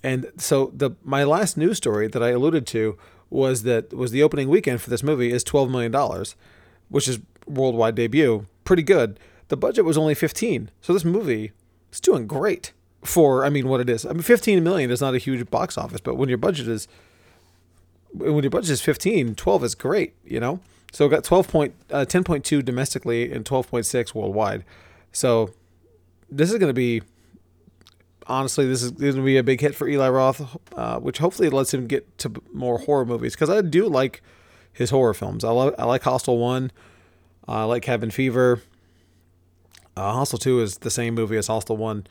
And 0.02 0.30
so 0.36 0.70
the 0.74 0.92
my 1.02 1.24
last 1.24 1.56
news 1.56 1.78
story 1.78 2.08
that 2.08 2.22
I 2.22 2.30
alluded 2.30 2.66
to 2.68 2.98
was 3.30 3.62
that 3.62 3.94
was 3.94 4.10
the 4.10 4.22
opening 4.22 4.48
weekend 4.48 4.82
for 4.82 4.90
this 4.90 5.02
movie 5.02 5.32
is 5.32 5.42
twelve 5.42 5.70
million 5.70 5.90
dollars, 5.90 6.36
which 6.90 7.08
is 7.08 7.20
worldwide 7.46 7.94
debut. 7.94 8.46
Pretty 8.64 8.82
good. 8.82 9.18
The 9.48 9.56
budget 9.56 9.84
was 9.84 9.96
only 9.96 10.14
fifteen, 10.14 10.70
so 10.82 10.92
this 10.92 11.06
movie 11.06 11.52
is 11.90 12.00
doing 12.00 12.26
great 12.26 12.72
for 13.02 13.46
I 13.46 13.48
mean 13.48 13.66
what 13.66 13.80
it 13.80 13.88
is. 13.88 14.04
I 14.04 14.12
mean 14.12 14.22
fifteen 14.22 14.62
million 14.62 14.90
is 14.90 15.00
not 15.00 15.14
a 15.14 15.18
huge 15.18 15.48
box 15.50 15.78
office, 15.78 16.02
but 16.02 16.16
when 16.16 16.28
your 16.28 16.38
budget 16.38 16.68
is 16.68 16.86
when 18.14 18.44
your 18.44 18.50
budget 18.50 18.70
is 18.70 18.80
15, 18.80 19.34
12 19.34 19.64
is 19.64 19.74
great, 19.74 20.14
you 20.24 20.38
know? 20.38 20.60
So 20.94 21.08
got 21.08 21.24
12 21.24 21.48
point, 21.48 21.74
uh, 21.90 22.04
10.2 22.08 22.64
domestically 22.64 23.32
and 23.32 23.44
12.6 23.44 24.14
worldwide. 24.14 24.64
So 25.10 25.50
this 26.30 26.52
is 26.52 26.58
going 26.58 26.70
to 26.70 26.72
be 26.72 27.02
honestly, 28.28 28.64
this 28.64 28.84
is 28.84 28.92
going 28.92 29.16
to 29.16 29.22
be 29.22 29.36
a 29.36 29.42
big 29.42 29.60
hit 29.60 29.74
for 29.74 29.88
Eli 29.88 30.08
Roth, 30.08 30.56
uh, 30.76 31.00
which 31.00 31.18
hopefully 31.18 31.50
lets 31.50 31.74
him 31.74 31.88
get 31.88 32.16
to 32.18 32.32
more 32.52 32.78
horror 32.78 33.04
movies 33.04 33.34
because 33.34 33.50
I 33.50 33.60
do 33.60 33.88
like 33.88 34.22
his 34.72 34.90
horror 34.90 35.14
films. 35.14 35.42
I 35.42 35.50
love 35.50 35.74
I 35.80 35.84
like 35.84 36.04
Hostel 36.04 36.38
One, 36.38 36.70
uh, 37.48 37.52
I 37.52 37.64
like 37.64 37.82
Cabin 37.82 38.12
Fever. 38.12 38.62
Uh, 39.96 40.12
Hostel 40.12 40.38
Two 40.38 40.60
is 40.60 40.78
the 40.78 40.90
same 40.90 41.16
movie 41.16 41.36
as 41.36 41.48
Hostel 41.48 41.76
One, 41.76 42.06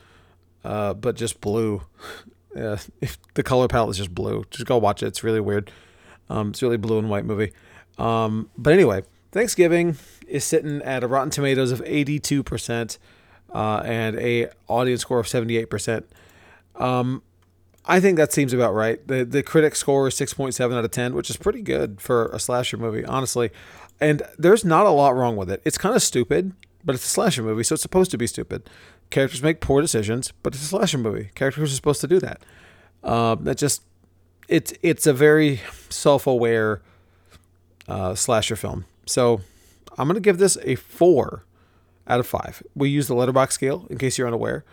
uh, 0.65 0.93
but 0.93 1.15
just 1.15 1.39
blue. 1.39 1.84
Uh, 2.56 2.78
the 3.34 3.41
color 3.41 3.67
palette 3.67 3.89
is 3.89 3.98
just 3.98 4.13
blue. 4.13 4.43
Just 4.52 4.67
go 4.67 4.78
watch 4.78 5.02
it. 5.02 5.08
It's 5.08 5.24
really 5.24 5.39
weird. 5.39 5.72
Um, 6.30 6.50
it's 6.50 6.62
really 6.62 6.78
blue 6.78 7.00
and 7.00 7.10
white 7.10 7.26
movie. 7.26 7.52
Um, 7.98 8.50
but 8.58 8.74
anyway, 8.74 9.04
Thanksgiving 9.32 9.98
is 10.28 10.44
sitting 10.44 10.82
at 10.82 11.04
a 11.04 11.08
Rotten 11.08 11.30
Tomatoes 11.30 11.72
of 11.72 11.82
eighty 11.86 12.20
two 12.20 12.44
percent 12.44 12.98
uh, 13.54 13.82
and 13.86 14.18
a 14.18 14.50
audience 14.68 15.02
score 15.02 15.20
of 15.20 15.28
78%. 15.28 16.04
Um, 16.76 17.22
I 17.86 18.00
think 18.00 18.18
that 18.18 18.32
seems 18.32 18.54
about 18.54 18.74
right. 18.74 19.06
The 19.08 19.26
the 19.26 19.44
critic 19.44 19.76
score 19.76 20.08
is 20.08 20.16
6.7 20.16 20.74
out 20.74 20.86
of 20.86 20.92
10, 20.92 21.14
which 21.14 21.30
is 21.30 21.38
pretty 21.38 21.62
good 21.62 22.02
for 22.02 22.28
a 22.28 22.40
slasher 22.40 22.78
movie, 22.78 23.06
honestly. 23.06 23.52
And 24.00 24.22
there's 24.38 24.66
not 24.66 24.86
a 24.86 24.90
lot 24.90 25.16
wrong 25.16 25.36
with 25.36 25.52
it. 25.52 25.62
It's 25.66 25.78
kind 25.78 25.96
of 25.96 26.02
stupid, 26.02 26.54
but 26.84 26.96
it's 26.96 27.06
a 27.06 27.10
slasher 27.10 27.44
movie, 27.44 27.64
so 27.64 27.74
it's 27.74 27.82
supposed 27.82 28.12
to 28.12 28.18
be 28.18 28.26
stupid. 28.26 28.70
Characters 29.10 29.44
make 29.44 29.60
poor 29.60 29.82
decisions, 29.82 30.34
but 30.42 30.56
it's 30.56 30.64
a 30.64 30.68
slasher 30.68 30.98
movie. 30.98 31.30
Characters 31.36 31.72
are 31.72 31.76
supposed 31.76 32.02
to 32.02 32.08
do 32.08 32.20
that. 32.20 32.42
Um, 33.04 33.44
that 33.44 33.58
just 33.58 33.84
it's 34.48 34.74
it's 34.82 35.06
a 35.06 35.14
very 35.14 35.62
self-aware 35.90 36.82
uh, 37.88 38.15
slasher 38.15 38.56
film. 38.56 38.86
So 39.06 39.41
I'm 39.98 40.08
gonna 40.08 40.19
give 40.19 40.38
this 40.38 40.58
a 40.63 40.76
four 40.76 41.43
out 42.08 42.19
of 42.19 42.28
five. 42.28 42.63
We 42.76 42.89
use 42.89 43.08
the 43.08 43.15
Letterboxd 43.15 43.52
scale 43.52 43.88
in 43.89 43.98
case 43.98 44.17
you're 44.17 44.28
unaware, 44.28 44.65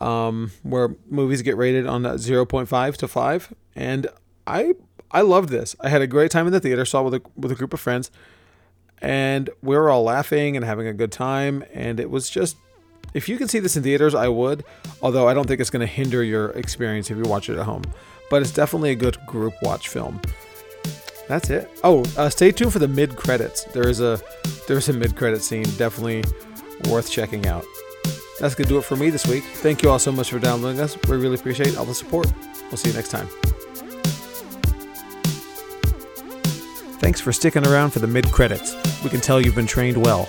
um, 0.00 0.52
where 0.62 0.94
movies 1.08 1.42
get 1.42 1.56
rated 1.56 1.86
on 1.86 2.02
0.5 2.02 2.96
to 2.96 3.08
5. 3.08 3.54
And 3.74 4.08
I 4.46 4.74
I 5.10 5.20
loved 5.20 5.50
this. 5.50 5.76
I 5.80 5.88
had 5.88 6.02
a 6.02 6.06
great 6.06 6.30
time 6.30 6.46
in 6.46 6.52
the 6.52 6.60
theater. 6.60 6.84
Saw 6.84 7.00
it 7.00 7.04
with 7.04 7.14
a 7.14 7.22
with 7.36 7.52
a 7.52 7.54
group 7.54 7.72
of 7.72 7.80
friends, 7.80 8.10
and 9.00 9.50
we 9.62 9.76
were 9.76 9.90
all 9.90 10.02
laughing 10.02 10.56
and 10.56 10.64
having 10.64 10.86
a 10.86 10.92
good 10.92 11.12
time. 11.12 11.64
And 11.72 12.00
it 12.00 12.10
was 12.10 12.28
just, 12.28 12.56
if 13.14 13.28
you 13.28 13.38
can 13.38 13.48
see 13.48 13.58
this 13.58 13.76
in 13.76 13.82
theaters, 13.82 14.14
I 14.14 14.28
would. 14.28 14.64
Although 15.02 15.28
I 15.28 15.34
don't 15.34 15.46
think 15.46 15.60
it's 15.60 15.70
going 15.70 15.86
to 15.86 15.92
hinder 15.92 16.22
your 16.22 16.50
experience 16.50 17.10
if 17.10 17.16
you 17.16 17.24
watch 17.24 17.48
it 17.48 17.58
at 17.58 17.64
home. 17.64 17.82
But 18.30 18.42
it's 18.42 18.50
definitely 18.50 18.90
a 18.90 18.96
good 18.96 19.16
group 19.26 19.54
watch 19.62 19.88
film. 19.88 20.20
That's 21.28 21.50
it. 21.50 21.70
Oh, 21.82 22.04
uh, 22.16 22.28
stay 22.28 22.52
tuned 22.52 22.72
for 22.72 22.78
the 22.78 22.88
mid 22.88 23.16
credits. 23.16 23.64
There 23.64 23.88
is 23.88 24.00
a 24.00 24.20
there's 24.68 24.88
a 24.88 24.92
mid 24.92 25.16
credit 25.16 25.42
scene. 25.42 25.64
Definitely 25.76 26.24
worth 26.88 27.10
checking 27.10 27.46
out. 27.46 27.64
That's 28.38 28.54
to 28.54 28.64
do 28.64 28.78
it 28.78 28.84
for 28.84 28.96
me 28.96 29.10
this 29.10 29.26
week. 29.26 29.44
Thank 29.44 29.82
you 29.82 29.90
all 29.90 29.98
so 29.98 30.12
much 30.12 30.30
for 30.30 30.38
downloading 30.38 30.80
us. 30.80 30.96
We 31.08 31.16
really 31.16 31.36
appreciate 31.36 31.76
all 31.76 31.86
the 31.86 31.94
support. 31.94 32.30
We'll 32.70 32.76
see 32.76 32.90
you 32.90 32.94
next 32.94 33.08
time. 33.08 33.28
Thanks 37.00 37.20
for 37.20 37.32
sticking 37.32 37.66
around 37.66 37.90
for 37.90 38.00
the 38.00 38.06
mid 38.06 38.30
credits. 38.30 38.74
We 39.02 39.10
can 39.10 39.20
tell 39.20 39.40
you've 39.40 39.54
been 39.54 39.66
trained 39.66 39.96
well. 39.96 40.28